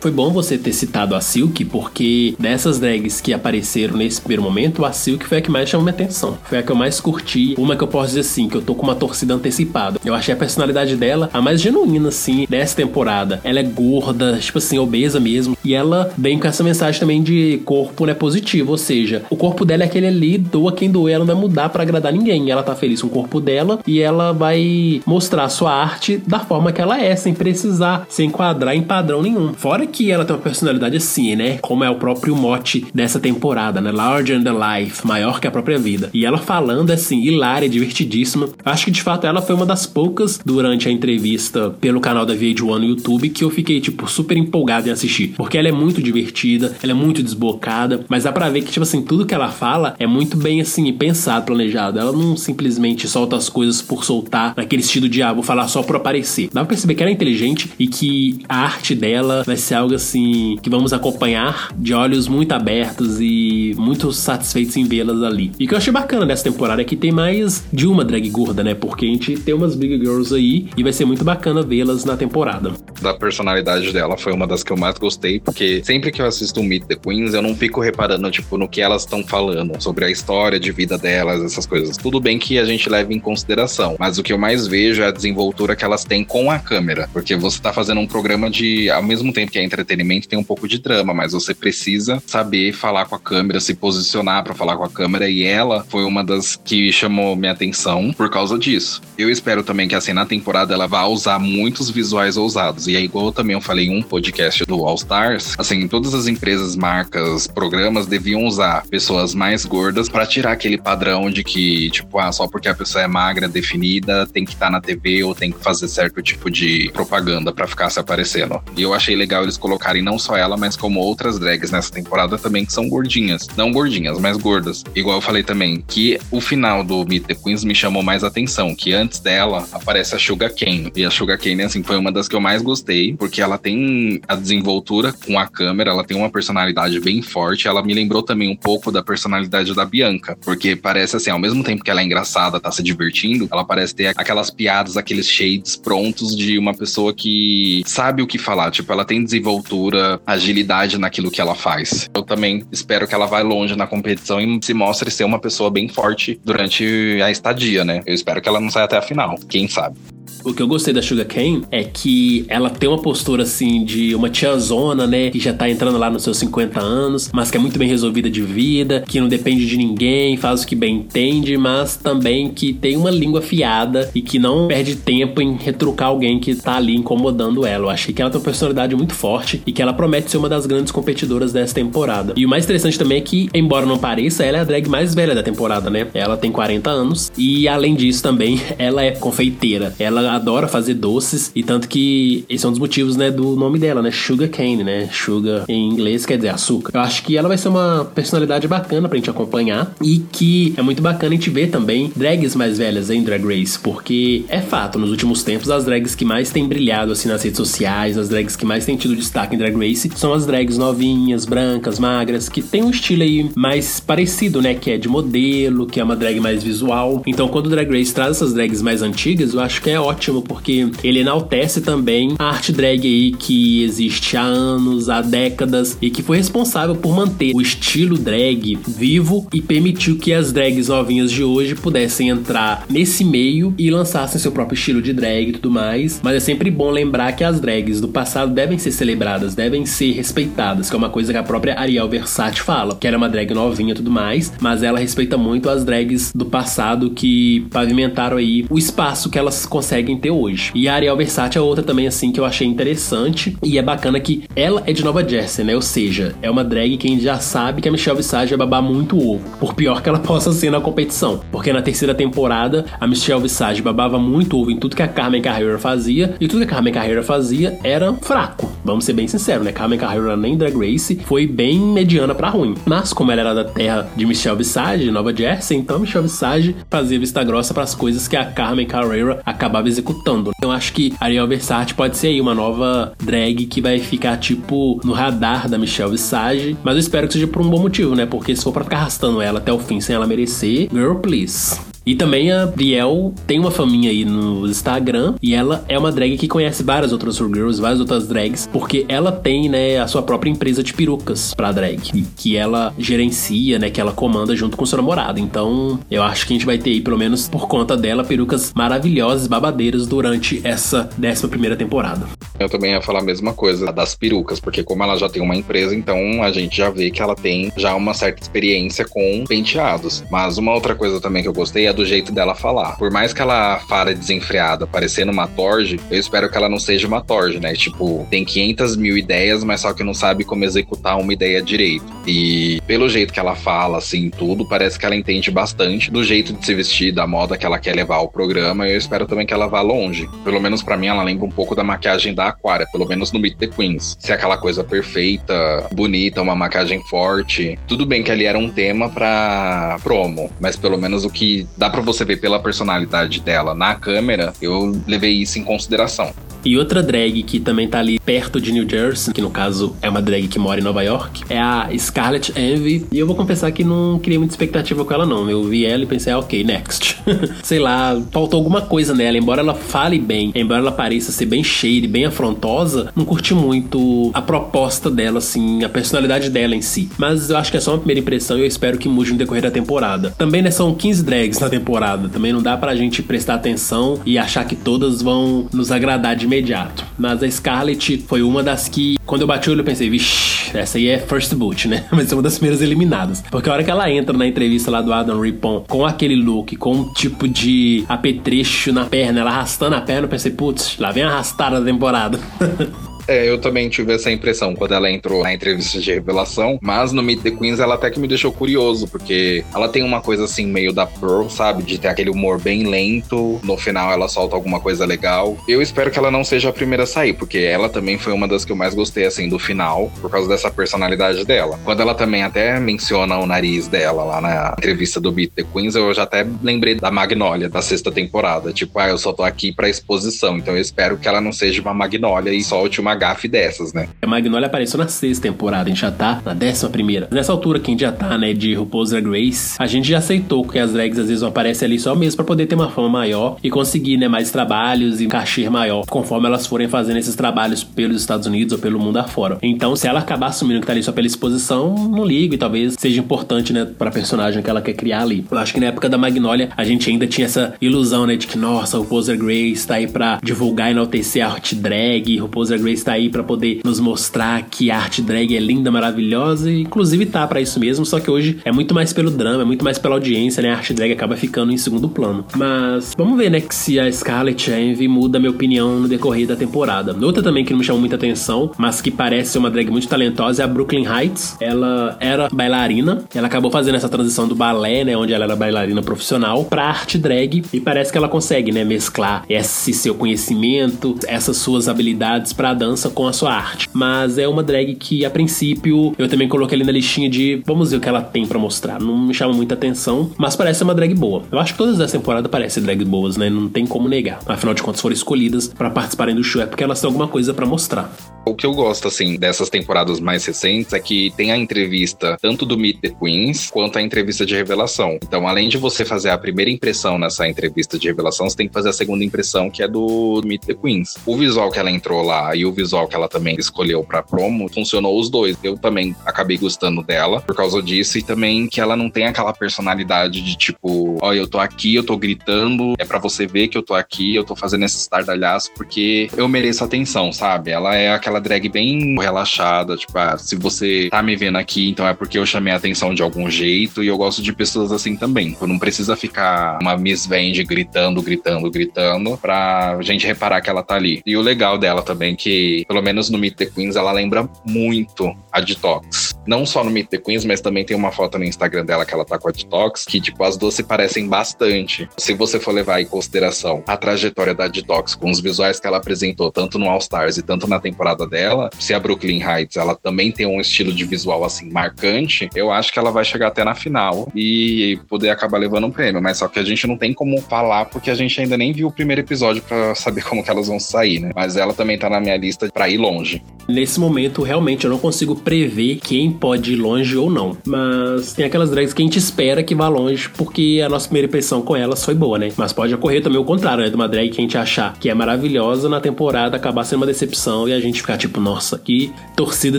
[0.00, 4.82] Foi bom você ter citado a Silk, porque dessas drags que apareceram nesse primeiro momento,
[4.82, 6.38] a Silk foi a que mais chamou minha atenção.
[6.44, 7.54] Foi a que eu mais curti.
[7.58, 10.00] Uma que eu posso dizer assim, que eu tô com uma torcida antecipada.
[10.02, 13.42] Eu achei a personalidade dela a mais genuína, assim, dessa temporada.
[13.44, 15.54] Ela é gorda, tipo assim, obesa mesmo.
[15.62, 18.70] E ela vem com essa mensagem também de corpo, né, positivo.
[18.70, 21.68] Ou seja, o corpo dela é aquele ali, doa quem doer, ela não vai mudar
[21.68, 22.50] para agradar ninguém.
[22.50, 26.72] Ela tá feliz com o corpo dela e ela vai mostrar sua arte da forma
[26.72, 29.52] que ela é, sem precisar se enquadrar em padrão nenhum.
[29.52, 31.58] Fora que ela tem uma personalidade assim, né?
[31.58, 33.90] Como é o próprio mote dessa temporada, né?
[33.90, 36.10] Larger than life, maior que a própria vida.
[36.14, 38.48] E ela falando assim, hilária, divertidíssima.
[38.64, 42.34] Acho que de fato ela foi uma das poucas durante a entrevista pelo canal da
[42.34, 45.34] VH1 no YouTube que eu fiquei, tipo, super empolgado em assistir.
[45.36, 48.82] Porque ela é muito divertida, ela é muito desbocada, mas dá pra ver que, tipo
[48.82, 51.98] assim, tudo que ela fala é muito bem, assim, pensado, planejado.
[51.98, 55.82] Ela não simplesmente solta as coisas por soltar, naquele estilo de, ah, vou falar só
[55.82, 56.48] por aparecer.
[56.52, 59.94] Dá pra perceber que ela é inteligente e que a arte dela vai ser algo
[59.94, 65.52] assim que vamos acompanhar de olhos muito abertos e muito satisfeitos em vê-las ali.
[65.58, 68.28] E o que eu achei bacana dessa temporada é que tem mais de uma drag
[68.30, 68.74] gorda, né?
[68.74, 72.16] Porque a gente tem umas big girls aí e vai ser muito bacana vê-las na
[72.16, 72.72] temporada.
[73.00, 76.60] Da personalidade dela foi uma das que eu mais gostei, porque sempre que eu assisto
[76.60, 80.04] um Meet the Queens, eu não fico reparando, tipo, no que elas estão falando, sobre
[80.04, 81.96] a história de vida delas, essas coisas.
[81.96, 85.06] Tudo bem que a gente leva em consideração, mas o que eu mais vejo é
[85.06, 88.90] a desenvoltura que elas têm com a câmera, porque você tá fazendo um programa de,
[88.90, 92.72] ao mesmo tempo que é entretenimento, tem um pouco de drama, mas você precisa saber
[92.72, 96.24] falar com a câmera, se posicionar para falar com a câmera, e ela foi uma
[96.24, 99.00] das que chamou minha atenção por causa disso.
[99.16, 102.86] Eu espero também que assim na temporada ela vá usar muitos visuais ousados.
[102.86, 106.26] E é igual também eu falei em um podcast do All Stars, assim, todas as
[106.26, 112.18] empresas, marcas, programas deviam usar pessoas mais gordas para tirar aquele padrão de que, tipo,
[112.18, 115.34] ah, só porque a pessoa é magra, definida, tem que estar tá na TV ou
[115.34, 118.60] tem que fazer certo tipo de propaganda para ficar se aparecendo.
[118.76, 122.36] E eu achei legal eles colocarem não só ela, mas como outras drags nessa temporada
[122.36, 123.46] também que são gordinhas.
[123.56, 124.82] Não gordinhas, mas gordas.
[124.94, 128.74] Igual eu falei também, que o final do Meet the Queens me chamou mais atenção,
[128.74, 130.90] que antes dela aparece a Sugar Cane.
[130.96, 134.20] E a Sugar Cane, assim, foi uma das que eu mais gostei, porque ela tem
[134.26, 137.68] a desenvoltura com a câmera, ela tem uma personalidade bem forte.
[137.68, 141.62] Ela me lembrou também um pouco da personalidade da Bianca, porque parece assim, ao mesmo
[141.62, 145.76] tempo que ela é engraçada, tá se divertindo, ela parece ter aquelas piadas, aqueles shades
[145.76, 148.70] prontos de uma pessoa que sabe o que falar.
[148.70, 152.08] Tipo, ela tem desenvoltura, agilidade naquilo que ela faz.
[152.14, 155.70] Eu também espero que ela vá longe na competição e se mostre ser uma pessoa
[155.70, 158.02] bem forte durante a estadia, né?
[158.06, 159.98] Eu espero que ela não saia até a final, quem sabe.
[160.44, 164.14] O que eu gostei da Sugar Cane é que ela tem uma postura assim de
[164.14, 165.30] uma tiazona, né?
[165.30, 168.30] Que já tá entrando lá nos seus 50 anos, mas que é muito bem resolvida
[168.30, 172.72] de vida, que não depende de ninguém, faz o que bem entende, mas também que
[172.72, 176.96] tem uma língua fiada e que não perde tempo em retrucar alguém que tá ali
[176.96, 177.84] incomodando ela.
[177.84, 180.48] Eu achei que ela tem uma personalidade muito forte e que ela promete ser uma
[180.48, 182.32] das grandes competidoras dessa temporada.
[182.36, 185.14] E o mais interessante também é que, embora não pareça, ela é a drag mais
[185.14, 186.06] velha da temporada, né?
[186.14, 189.94] Ela tem 40 anos e, além disso, também ela é confeiteira.
[189.98, 193.78] Ela adora fazer doces e tanto que esse é um dos motivos, né, do nome
[193.78, 196.92] dela, né, Sugar Cane, né, Sugar em inglês quer dizer açúcar.
[196.94, 200.82] Eu acho que ela vai ser uma personalidade bacana pra gente acompanhar e que é
[200.82, 204.98] muito bacana a gente ver também drags mais velhas em Drag Race, porque é fato,
[204.98, 208.56] nos últimos tempos as drags que mais têm brilhado assim nas redes sociais, as drags
[208.56, 212.62] que mais têm tido destaque em Drag Race são as drags novinhas, brancas, magras, que
[212.62, 216.40] tem um estilo aí mais parecido, né, que é de modelo, que é uma drag
[216.40, 217.22] mais visual.
[217.26, 220.09] Então, quando o Drag Race traz essas drags mais antigas, eu acho que é ótimo
[220.10, 225.96] ótimo porque ele enaltece também a arte drag aí que existe há anos, há décadas
[226.02, 230.88] e que foi responsável por manter o estilo drag vivo e permitiu que as drags
[230.88, 235.52] novinhas de hoje pudessem entrar nesse meio e lançassem seu próprio estilo de drag e
[235.52, 236.20] tudo mais.
[236.22, 240.12] Mas é sempre bom lembrar que as drags do passado devem ser celebradas, devem ser
[240.12, 243.28] respeitadas, que é uma coisa que a própria Ariel Versace fala, que era é uma
[243.28, 248.36] drag novinha e tudo mais, mas ela respeita muito as drags do passado que pavimentaram
[248.36, 250.72] aí o espaço que elas conseguem conseguem ter hoje.
[250.74, 253.56] E a Ariel Versace é outra também, assim, que eu achei interessante.
[253.62, 255.74] E é bacana que ela é de Nova Jersey, né?
[255.74, 258.58] Ou seja, é uma drag que a gente já sabe que a Michelle Visage vai
[258.66, 259.40] babar muito ovo.
[259.58, 261.40] Por pior que ela possa ser na competição.
[261.52, 265.42] Porque na terceira temporada, a Michelle Visage babava muito ovo em tudo que a Carmen
[265.42, 266.34] Carreira fazia.
[266.40, 268.70] E tudo que a Carmen Carreira fazia era fraco.
[268.84, 269.72] Vamos ser bem sinceros, né?
[269.72, 272.74] Carmen Carreira nem Drag Race foi bem mediana para ruim.
[272.86, 277.18] Mas como ela era da terra de Michelle Visage, Nova Jersey, então Michelle Visage fazia
[277.18, 280.50] vista grossa para as coisas que a Carmen Carreira acabava executando.
[280.62, 285.00] Eu acho que Ariel Versace pode ser aí uma nova drag que vai ficar tipo
[285.04, 288.26] no radar da Michelle Visage, mas eu espero que seja por um bom motivo, né?
[288.26, 291.89] Porque se for para ficar arrastando ela até o fim sem ela merecer, girl please.
[292.04, 296.36] E também a Brielle tem uma faminha aí no Instagram e ela é uma drag
[296.36, 300.50] que conhece várias outras girls, várias outras drags, porque ela tem, né, a sua própria
[300.50, 304.96] empresa de perucas pra drag, que ela gerencia, né, que ela comanda junto com seu
[304.96, 305.38] namorado.
[305.38, 308.72] Então, eu acho que a gente vai ter aí, pelo menos por conta dela, perucas
[308.74, 312.26] maravilhosas, babadeiras durante essa 11 primeira temporada.
[312.58, 315.56] Eu também ia falar a mesma coisa das perucas, porque como ela já tem uma
[315.56, 320.24] empresa, então a gente já vê que ela tem já uma certa experiência com penteados.
[320.30, 322.96] Mas uma outra coisa também que eu gostei é do jeito dela falar.
[322.96, 327.06] Por mais que ela fale desenfreada, parecendo uma torge, eu espero que ela não seja
[327.06, 327.74] uma torge, né?
[327.74, 332.06] Tipo, tem 500 mil ideias, mas só que não sabe como executar uma ideia direito.
[332.26, 336.52] E pelo jeito que ela fala, assim, tudo, parece que ela entende bastante do jeito
[336.52, 338.88] de se vestir, da moda que ela quer levar ao programa.
[338.88, 340.28] E eu espero também que ela vá longe.
[340.44, 343.40] Pelo menos para mim, ela lembra um pouco da maquiagem da Aquaria, pelo menos no
[343.40, 344.16] Meet the Queens.
[344.18, 347.78] Se é aquela coisa perfeita, bonita, uma maquiagem forte.
[347.86, 351.88] Tudo bem que ali era um tema pra promo, mas pelo menos o que dá
[351.88, 356.30] para você ver pela personalidade dela na câmera, eu levei isso em consideração.
[356.64, 360.08] E outra drag que também tá ali perto de New Jersey, que no caso é
[360.08, 363.06] uma drag que mora em Nova York, é a Scarlett Envy.
[363.12, 365.48] E eu vou confessar que não criei muita expectativa com ela, não.
[365.48, 367.18] Eu vi ela e pensei, ah, ok, next.
[367.62, 369.38] Sei lá, faltou alguma coisa nela.
[369.38, 373.54] Embora ela fale bem, embora ela pareça ser bem cheia e bem afrontosa, não curti
[373.54, 377.08] muito a proposta dela, assim, a personalidade dela em si.
[377.18, 379.38] Mas eu acho que é só uma primeira impressão e eu espero que mude no
[379.38, 380.34] decorrer da temporada.
[380.36, 382.28] Também, né, são 15 drags na temporada.
[382.28, 386.46] Também não dá pra gente prestar atenção e achar que todas vão nos agradar de
[386.50, 387.04] imediato.
[387.16, 390.76] Mas a Scarlett foi uma das que, quando eu bati o olho, eu pensei, vixi,
[390.76, 392.04] essa aí é first boot, né?
[392.10, 393.42] Mas é uma das primeiras eliminadas.
[393.50, 396.76] Porque a hora que ela entra na entrevista lá do Adam Rippon com aquele look,
[396.76, 401.12] com um tipo de apetrecho na perna, ela arrastando a perna, eu pensei, putz, lá
[401.12, 402.38] vem a arrastada da temporada.
[403.30, 407.22] É, eu também tive essa impressão quando ela entrou na entrevista de revelação, mas no
[407.22, 410.66] Meet the Queens ela até que me deixou curioso, porque ela tem uma coisa assim
[410.66, 411.84] meio da Pearl, sabe?
[411.84, 415.56] De ter aquele humor bem lento, no final ela solta alguma coisa legal.
[415.68, 418.48] Eu espero que ela não seja a primeira a sair, porque ela também foi uma
[418.48, 421.78] das que eu mais gostei assim do final, por causa dessa personalidade dela.
[421.84, 425.94] Quando ela também até menciona o nariz dela lá na entrevista do Meet the Queens,
[425.94, 429.70] eu já até lembrei da Magnolia da sexta temporada, tipo, ah, eu só tô aqui
[429.70, 433.46] pra exposição, então eu espero que ela não seja uma Magnolia e solte uma gafe
[433.46, 434.08] dessas, né?
[434.22, 437.28] A Magnolia apareceu na sexta temporada, a gente já tá na décima primeira.
[437.30, 440.18] Nessa altura que a gente já tá, né, de RuPaul's Drag Race, a gente já
[440.18, 443.08] aceitou que as drags às vezes aparecem ali só mesmo pra poder ter uma fama
[443.08, 447.34] maior e conseguir, né, mais trabalhos e um cachê maior, conforme elas forem fazendo esses
[447.34, 449.58] trabalhos pelos Estados Unidos ou pelo mundo afora.
[449.62, 452.94] Então, se ela acabar assumindo que tá ali só pela exposição, não ligo e talvez
[452.98, 455.44] seja importante, né, pra personagem que ela quer criar ali.
[455.50, 458.46] Eu acho que na época da Magnolia, a gente ainda tinha essa ilusão, né, de
[458.46, 462.48] que, nossa, o Poser Grace tá aí pra divulgar e enaltecer a arte drag, o
[462.48, 466.70] Poser Grace tá aí pra poder nos mostrar que a arte drag é linda, maravilhosa,
[466.70, 469.64] e inclusive tá para isso mesmo, só que hoje é muito mais pelo drama, é
[469.64, 472.44] muito mais pela audiência, né, a arte drag acaba ficando em segundo plano.
[472.56, 476.56] Mas vamos ver, né, que se a Scarlett Envy muda minha opinião no decorrer da
[476.56, 477.16] temporada.
[477.24, 480.08] Outra também que não me chamou muita atenção, mas que parece ser uma drag muito
[480.08, 481.56] talentosa é a Brooklyn Heights.
[481.60, 486.02] Ela era bailarina, ela acabou fazendo essa transição do balé, né, onde ela era bailarina
[486.02, 491.56] profissional, pra arte drag, e parece que ela consegue, né, mesclar esse seu conhecimento, essas
[491.56, 493.88] suas habilidades pra dança com a sua arte.
[493.92, 497.90] Mas é uma drag que, a princípio, eu também coloquei ali na listinha de vamos
[497.90, 499.00] ver o que ela tem para mostrar.
[499.00, 501.42] Não me chama muita atenção, mas parece uma drag boa.
[501.50, 503.50] Eu acho que todas as temporadas parecem drag boas, né?
[503.50, 504.40] Não tem como negar.
[504.46, 507.54] Afinal de contas, foram escolhidas para participarem do show é porque elas têm alguma coisa
[507.54, 508.12] para mostrar.
[508.46, 512.64] O que eu gosto, assim, dessas temporadas mais recentes é que tem a entrevista tanto
[512.64, 515.18] do Meet the Queens quanto a entrevista de revelação.
[515.22, 518.72] Então, além de você fazer a primeira impressão nessa entrevista de revelação, você tem que
[518.72, 521.14] fazer a segunda impressão, que é do Meet the Queens.
[521.26, 524.72] O visual que ela entrou lá e o visual que ela também escolheu pra promo,
[524.72, 525.56] funcionou os dois.
[525.62, 529.52] Eu também acabei gostando dela por causa disso e também que ela não tem aquela
[529.52, 533.76] personalidade de tipo, ó, eu tô aqui, eu tô gritando, é para você ver que
[533.76, 537.70] eu tô aqui, eu tô fazendo esse estardalhaço porque eu mereço atenção, sabe?
[537.70, 542.06] Ela é aquela drag bem relaxada, tipo, ah, se você tá me vendo aqui, então
[542.06, 545.16] é porque eu chamei a atenção de algum jeito, e eu gosto de pessoas assim
[545.16, 545.56] também.
[545.60, 550.96] Não precisa ficar uma Miss Vende gritando, gritando, gritando, pra gente reparar que ela tá
[550.96, 551.22] ali.
[551.24, 555.34] E o legal dela também, que pelo menos no Meet the Queens, ela lembra muito
[555.52, 556.34] a Detox.
[556.46, 559.14] Não só no Meet the Queens, mas também tem uma foto no Instagram dela que
[559.14, 562.08] ela tá com a Detox, que, tipo, as duas se parecem bastante.
[562.16, 565.98] Se você for levar em consideração a trajetória da Detox com os visuais que ela
[565.98, 569.94] apresentou, tanto no All Stars e tanto na temporada dela, se a Brooklyn Heights ela
[569.94, 573.64] também tem um estilo de visual assim marcante, eu acho que ela vai chegar até
[573.64, 576.22] na final e poder acabar levando um prêmio.
[576.22, 578.88] Mas só que a gente não tem como falar porque a gente ainda nem viu
[578.88, 581.30] o primeiro episódio para saber como que elas vão sair, né?
[581.34, 583.42] Mas ela também tá na minha lista para ir longe.
[583.70, 587.56] Nesse momento, realmente, eu não consigo prever quem pode ir longe ou não.
[587.64, 591.28] Mas tem aquelas drags que a gente espera que vá longe, porque a nossa primeira
[591.28, 592.48] impressão com elas foi boa, né?
[592.56, 593.88] Mas pode ocorrer também o contrário, né?
[593.88, 597.06] De uma drag que a gente achar que é maravilhosa na temporada acabar sendo uma
[597.06, 599.78] decepção e a gente ficar tipo, nossa, que torcida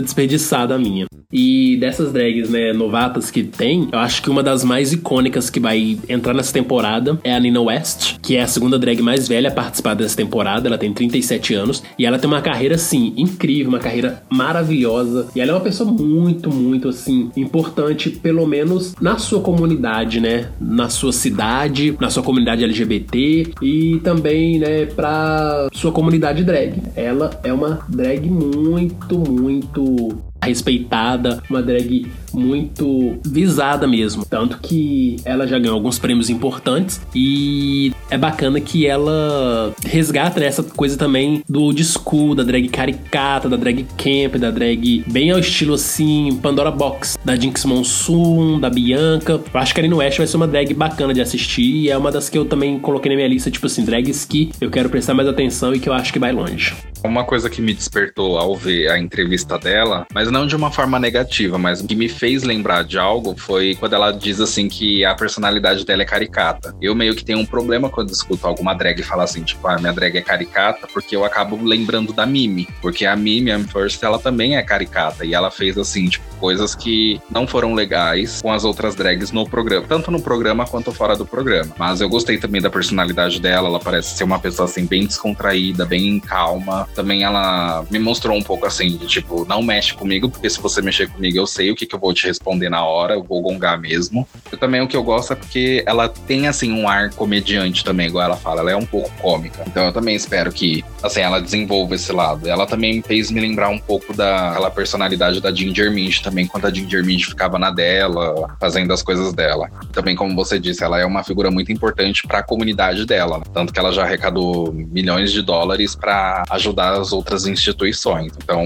[0.00, 1.06] desperdiçada a minha.
[1.32, 5.58] E dessas drags, né, novatas que tem, eu acho que uma das mais icônicas que
[5.58, 9.48] vai entrar nessa temporada é a Nina West, que é a segunda drag mais velha
[9.48, 10.68] a participar dessa temporada.
[10.68, 15.28] Ela tem 37 anos e ela tem uma carreira, assim, incrível, uma carreira maravilhosa.
[15.34, 20.50] E ela é uma pessoa muito, muito, assim, importante, pelo menos na sua comunidade, né,
[20.60, 26.82] na sua cidade, na sua comunidade LGBT e também, né, pra sua comunidade drag.
[26.96, 34.24] Ela é uma drag muito, muito respeitada, uma drag muito visada mesmo.
[34.24, 40.46] Tanto que ela já ganhou alguns prêmios importantes e é bacana que ela resgata né,
[40.46, 45.30] essa coisa também do old school, da drag caricata, da drag camp, da drag bem
[45.30, 49.40] ao estilo assim, Pandora Box, da Jinx Monsoon, da Bianca.
[49.52, 51.96] Eu acho que a Nino West vai ser uma drag bacana de assistir e é
[51.96, 54.88] uma das que eu também coloquei na minha lista, tipo assim, drags que eu quero
[54.88, 56.74] prestar mais atenção e que eu acho que vai longe.
[57.04, 60.98] Uma coisa que me despertou ao ver a entrevista dela, mas não de uma forma
[60.98, 65.12] negativa, mas que me fez lembrar de algo foi quando ela diz assim que a
[65.12, 66.72] personalidade dela é caricata.
[66.80, 69.92] Eu meio que tenho um problema quando escuto alguma drag falar assim, tipo, ah, minha
[69.92, 72.68] drag é caricata, porque eu acabo lembrando da Mimi.
[72.80, 75.24] Porque a Mimi, a First, ela também é caricata.
[75.24, 79.44] E ela fez assim, tipo, coisas que não foram legais com as outras drags no
[79.48, 81.74] programa, tanto no programa quanto fora do programa.
[81.76, 85.84] Mas eu gostei também da personalidade dela, ela parece ser uma pessoa assim bem descontraída,
[85.84, 90.48] bem calma também ela me mostrou um pouco assim, de tipo, não mexe comigo, porque
[90.48, 93.14] se você mexer comigo eu sei o que, que eu vou te responder na hora,
[93.14, 94.26] eu vou gongar mesmo.
[94.50, 98.08] Eu também o que eu gosto é porque ela tem assim um ar comediante também,
[98.08, 99.64] igual ela fala, ela é um pouco cômica.
[99.66, 102.48] Então eu também espero que, assim, ela desenvolva esse lado.
[102.48, 106.70] Ela também fez me lembrar um pouco daquela personalidade da Ginger Mint também, quando a
[106.72, 109.70] Ginger Mint ficava na dela, fazendo as coisas dela.
[109.92, 113.72] Também, como você disse, ela é uma figura muito importante para a comunidade dela, tanto
[113.72, 118.32] que ela já arrecadou milhões de dólares para ajudar as outras instituições.
[118.42, 118.64] Então,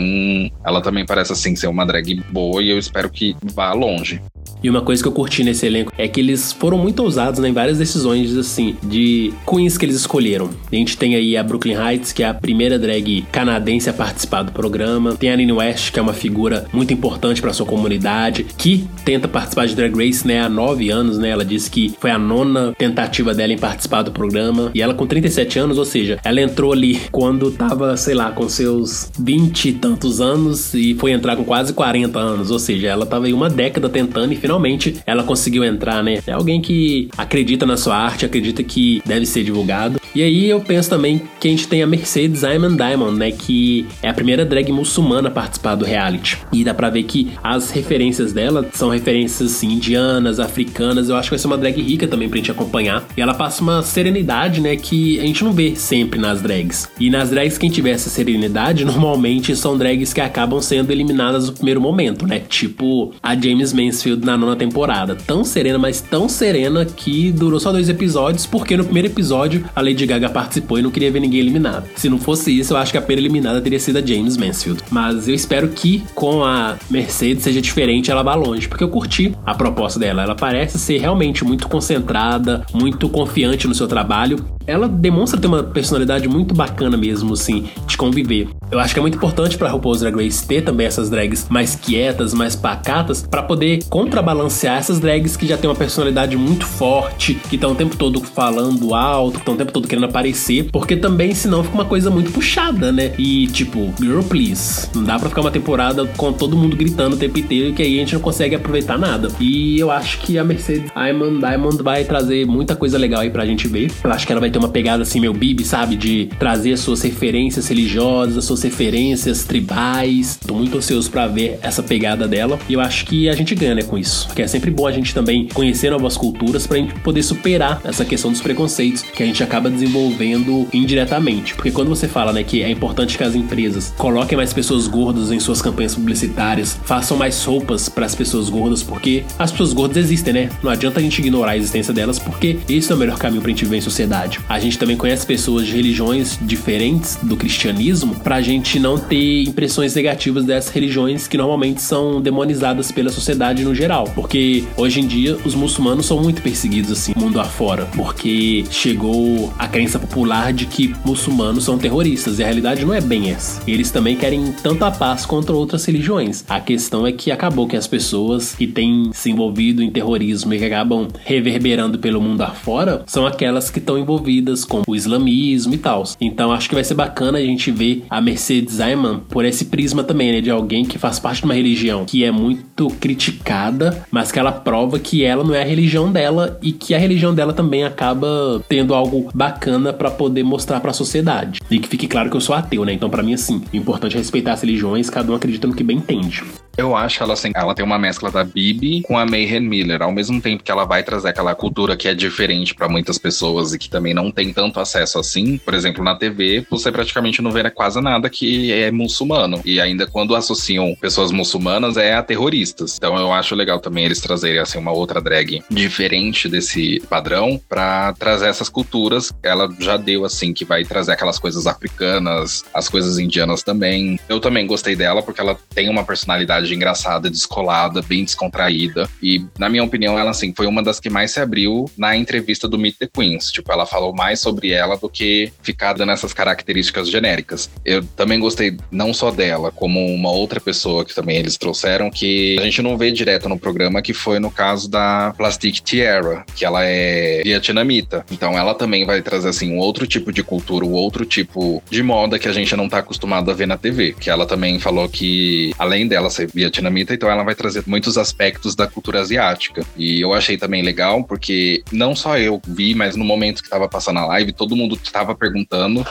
[0.65, 4.20] ela também parece assim ser uma drag boa e eu espero que vá longe.
[4.62, 7.49] E uma coisa que eu curti nesse elenco é que eles foram muito ousados né,
[7.49, 10.51] em várias decisões, assim, de queens que eles escolheram.
[10.72, 14.42] A gente tem aí a Brooklyn Heights, que é a primeira drag canadense a participar
[14.42, 15.14] do programa.
[15.14, 19.29] Tem a Nene West, que é uma figura muito importante para sua comunidade, que tenta
[19.29, 21.31] participar de Drag Race, né, há nove anos, né?
[21.31, 24.70] Ela disse que foi a nona tentativa dela em participar do programa.
[24.75, 28.49] E ela com 37 anos, ou seja, ela entrou ali quando tava, sei lá, com
[28.49, 32.51] seus 20 e tantos anos e foi entrar com quase 40 anos.
[32.51, 36.19] Ou seja, ela tava aí uma década tentando e finalmente ela conseguiu entrar, né?
[36.27, 40.01] É alguém que acredita na sua arte, acredita que deve ser divulgado.
[40.16, 43.31] E aí eu penso também que a gente tem a Mercedes Diamond Diamond, né?
[43.31, 46.38] Que é a primeira drag muçulmana a participar do reality.
[46.50, 51.11] E dá pra ver que as referências dela são referências assim, indianas, africanas.
[51.11, 53.07] Eu acho que vai ser uma drag rica também pra gente acompanhar.
[53.14, 54.74] E ela passa uma serenidade, né?
[54.74, 56.88] Que a gente não vê sempre nas drags.
[56.98, 61.52] E nas drags, quem tiver essa serenidade, normalmente são drags que acabam sendo eliminadas no
[61.52, 62.40] primeiro momento, né?
[62.40, 65.14] Tipo a James Mansfield na nona temporada.
[65.14, 69.83] Tão serena, mas tão serena que durou só dois episódios, porque no primeiro episódio a
[69.83, 71.88] Lady Gaga participou e não queria ver ninguém eliminado.
[71.97, 74.83] Se não fosse isso, eu acho que a primeira eliminada teria sido a James Mansfield.
[74.90, 79.35] Mas eu espero que com a Mercedes seja diferente, ela vá longe, porque eu curti
[79.45, 80.23] a proposta dela.
[80.23, 84.45] Ela parece ser realmente muito concentrada, muito confiante no seu trabalho.
[84.66, 88.49] Ela demonstra ter uma personalidade muito bacana mesmo, assim, de conviver.
[88.71, 91.77] Eu acho que é muito importante para RuPaul's Drag Race ter também essas drags mais
[91.77, 97.35] quietas, mais pacatas, para poder contrabalancear essas drags que já têm uma personalidade muito forte,
[97.49, 100.97] que estão o tempo todo falando alto, que estão o tempo todo querendo aparecer, porque
[100.97, 103.13] também senão fica uma coisa muito puxada, né?
[103.19, 107.19] E tipo, girl please, não dá para ficar uma temporada com todo mundo gritando o
[107.19, 109.29] tempo inteiro que aí a gente não consegue aproveitar nada.
[109.41, 113.47] E eu acho que a Mercedes Diamond Diamond vai trazer muita coisa legal aí pra
[113.47, 113.91] gente ver.
[114.03, 115.97] Eu acho que ela vai ter uma pegada assim, meu Bibi, sabe?
[115.97, 120.39] De trazer suas referências religiosas, suas referências tribais.
[120.47, 122.59] Tô muito ansioso para ver essa pegada dela.
[122.69, 124.27] E eu acho que a gente ganha, né, com isso.
[124.27, 128.05] Porque é sempre bom a gente também conhecer novas culturas pra gente poder superar essa
[128.05, 131.55] questão dos preconceitos que a gente acaba desenvolvendo indiretamente.
[131.55, 135.31] Porque quando você fala, né, que é importante que as empresas coloquem mais pessoas gordas
[135.31, 139.97] em suas campanhas publicitárias, façam mais roupas para as pessoas gordas, porque as pessoas gordas
[139.97, 140.51] existem, né?
[140.62, 143.51] Não adianta a gente ignorar a existência delas, porque esse é o melhor caminho pra
[143.51, 144.41] gente viver em sociedade.
[144.49, 149.95] A gente também conhece pessoas de religiões diferentes do cristianismo pra gente não ter impressões
[149.95, 154.11] negativas dessas religiões que normalmente são demonizadas pela sociedade no geral.
[154.15, 159.65] Porque hoje em dia os muçulmanos são muito perseguidos assim, mundo afora, porque chegou a
[159.68, 163.62] crença popular de que muçulmanos são terroristas, e a realidade não é bem essa.
[163.66, 166.44] Eles também querem tanto a paz contra outras religiões.
[166.48, 170.59] A questão é que acabou que as pessoas que têm se envolvido em terrorismo e
[170.59, 175.79] que acabam reverberando pelo mundo afora são aquelas que estão envolvidas com o islamismo e
[175.79, 176.05] tal.
[176.20, 180.05] Então acho que vai ser bacana a gente ver a Mercedes Ayman por esse prisma
[180.05, 184.31] também, né, de alguém que faz parte de uma religião que é muito criticada, mas
[184.31, 187.52] que ela prova que ela não é a religião dela e que a religião dela
[187.52, 189.56] também acaba tendo algo bacana
[189.92, 191.61] para poder mostrar para a sociedade.
[191.71, 192.92] E que fique claro que eu sou ateu, né?
[192.92, 195.83] Então para mim assim, o importante é respeitar as religiões, cada um acredita no que
[195.83, 196.45] bem entende.
[196.77, 200.12] Eu acho ela, assim, ela tem uma mescla da Bibi com a Mayhem Miller, ao
[200.12, 203.79] mesmo tempo que ela vai trazer aquela cultura que é diferente para muitas pessoas e
[203.79, 205.57] que também não tem tanto acesso assim.
[205.57, 209.61] Por exemplo, na TV, você praticamente não vê quase nada que é muçulmano.
[209.65, 212.97] E ainda quando associam pessoas muçulmanas, é a terroristas.
[212.97, 218.12] Então eu acho legal também eles trazerem assim uma outra drag diferente desse padrão para
[218.12, 219.33] trazer essas culturas.
[219.43, 224.19] Ela já deu assim que vai trazer aquelas coisas africanas, as coisas indianas também.
[224.29, 229.09] Eu também gostei dela porque ela tem uma personalidade engraçada, descolada, bem descontraída.
[229.22, 232.68] E, na minha opinião, ela, assim, foi uma das que mais se abriu na entrevista
[232.68, 233.50] do Meet the Queens.
[233.50, 237.70] Tipo, ela falou mais sobre ela do que ficar dando essas características genéricas.
[237.85, 242.57] Eu também gostei não só dela, como uma outra pessoa que também eles trouxeram, que
[242.59, 246.64] a gente não vê direto no programa, que foi no caso da Plastic Tiara, que
[246.64, 248.24] ela é vietnamita.
[248.31, 252.02] Então ela também vai trazer, assim, um outro tipo de cultura, um outro tipo de
[252.02, 254.14] moda que a gente não tá acostumado a ver na TV.
[254.18, 258.75] Que ela também falou que, além dela ser vietnamita, então ela vai trazer muitos aspectos
[258.75, 259.85] da cultura asiática.
[259.95, 263.87] E eu achei também legal, porque não só eu vi, mas no momento que tava
[263.87, 266.05] passando a live, todo mundo tava perguntando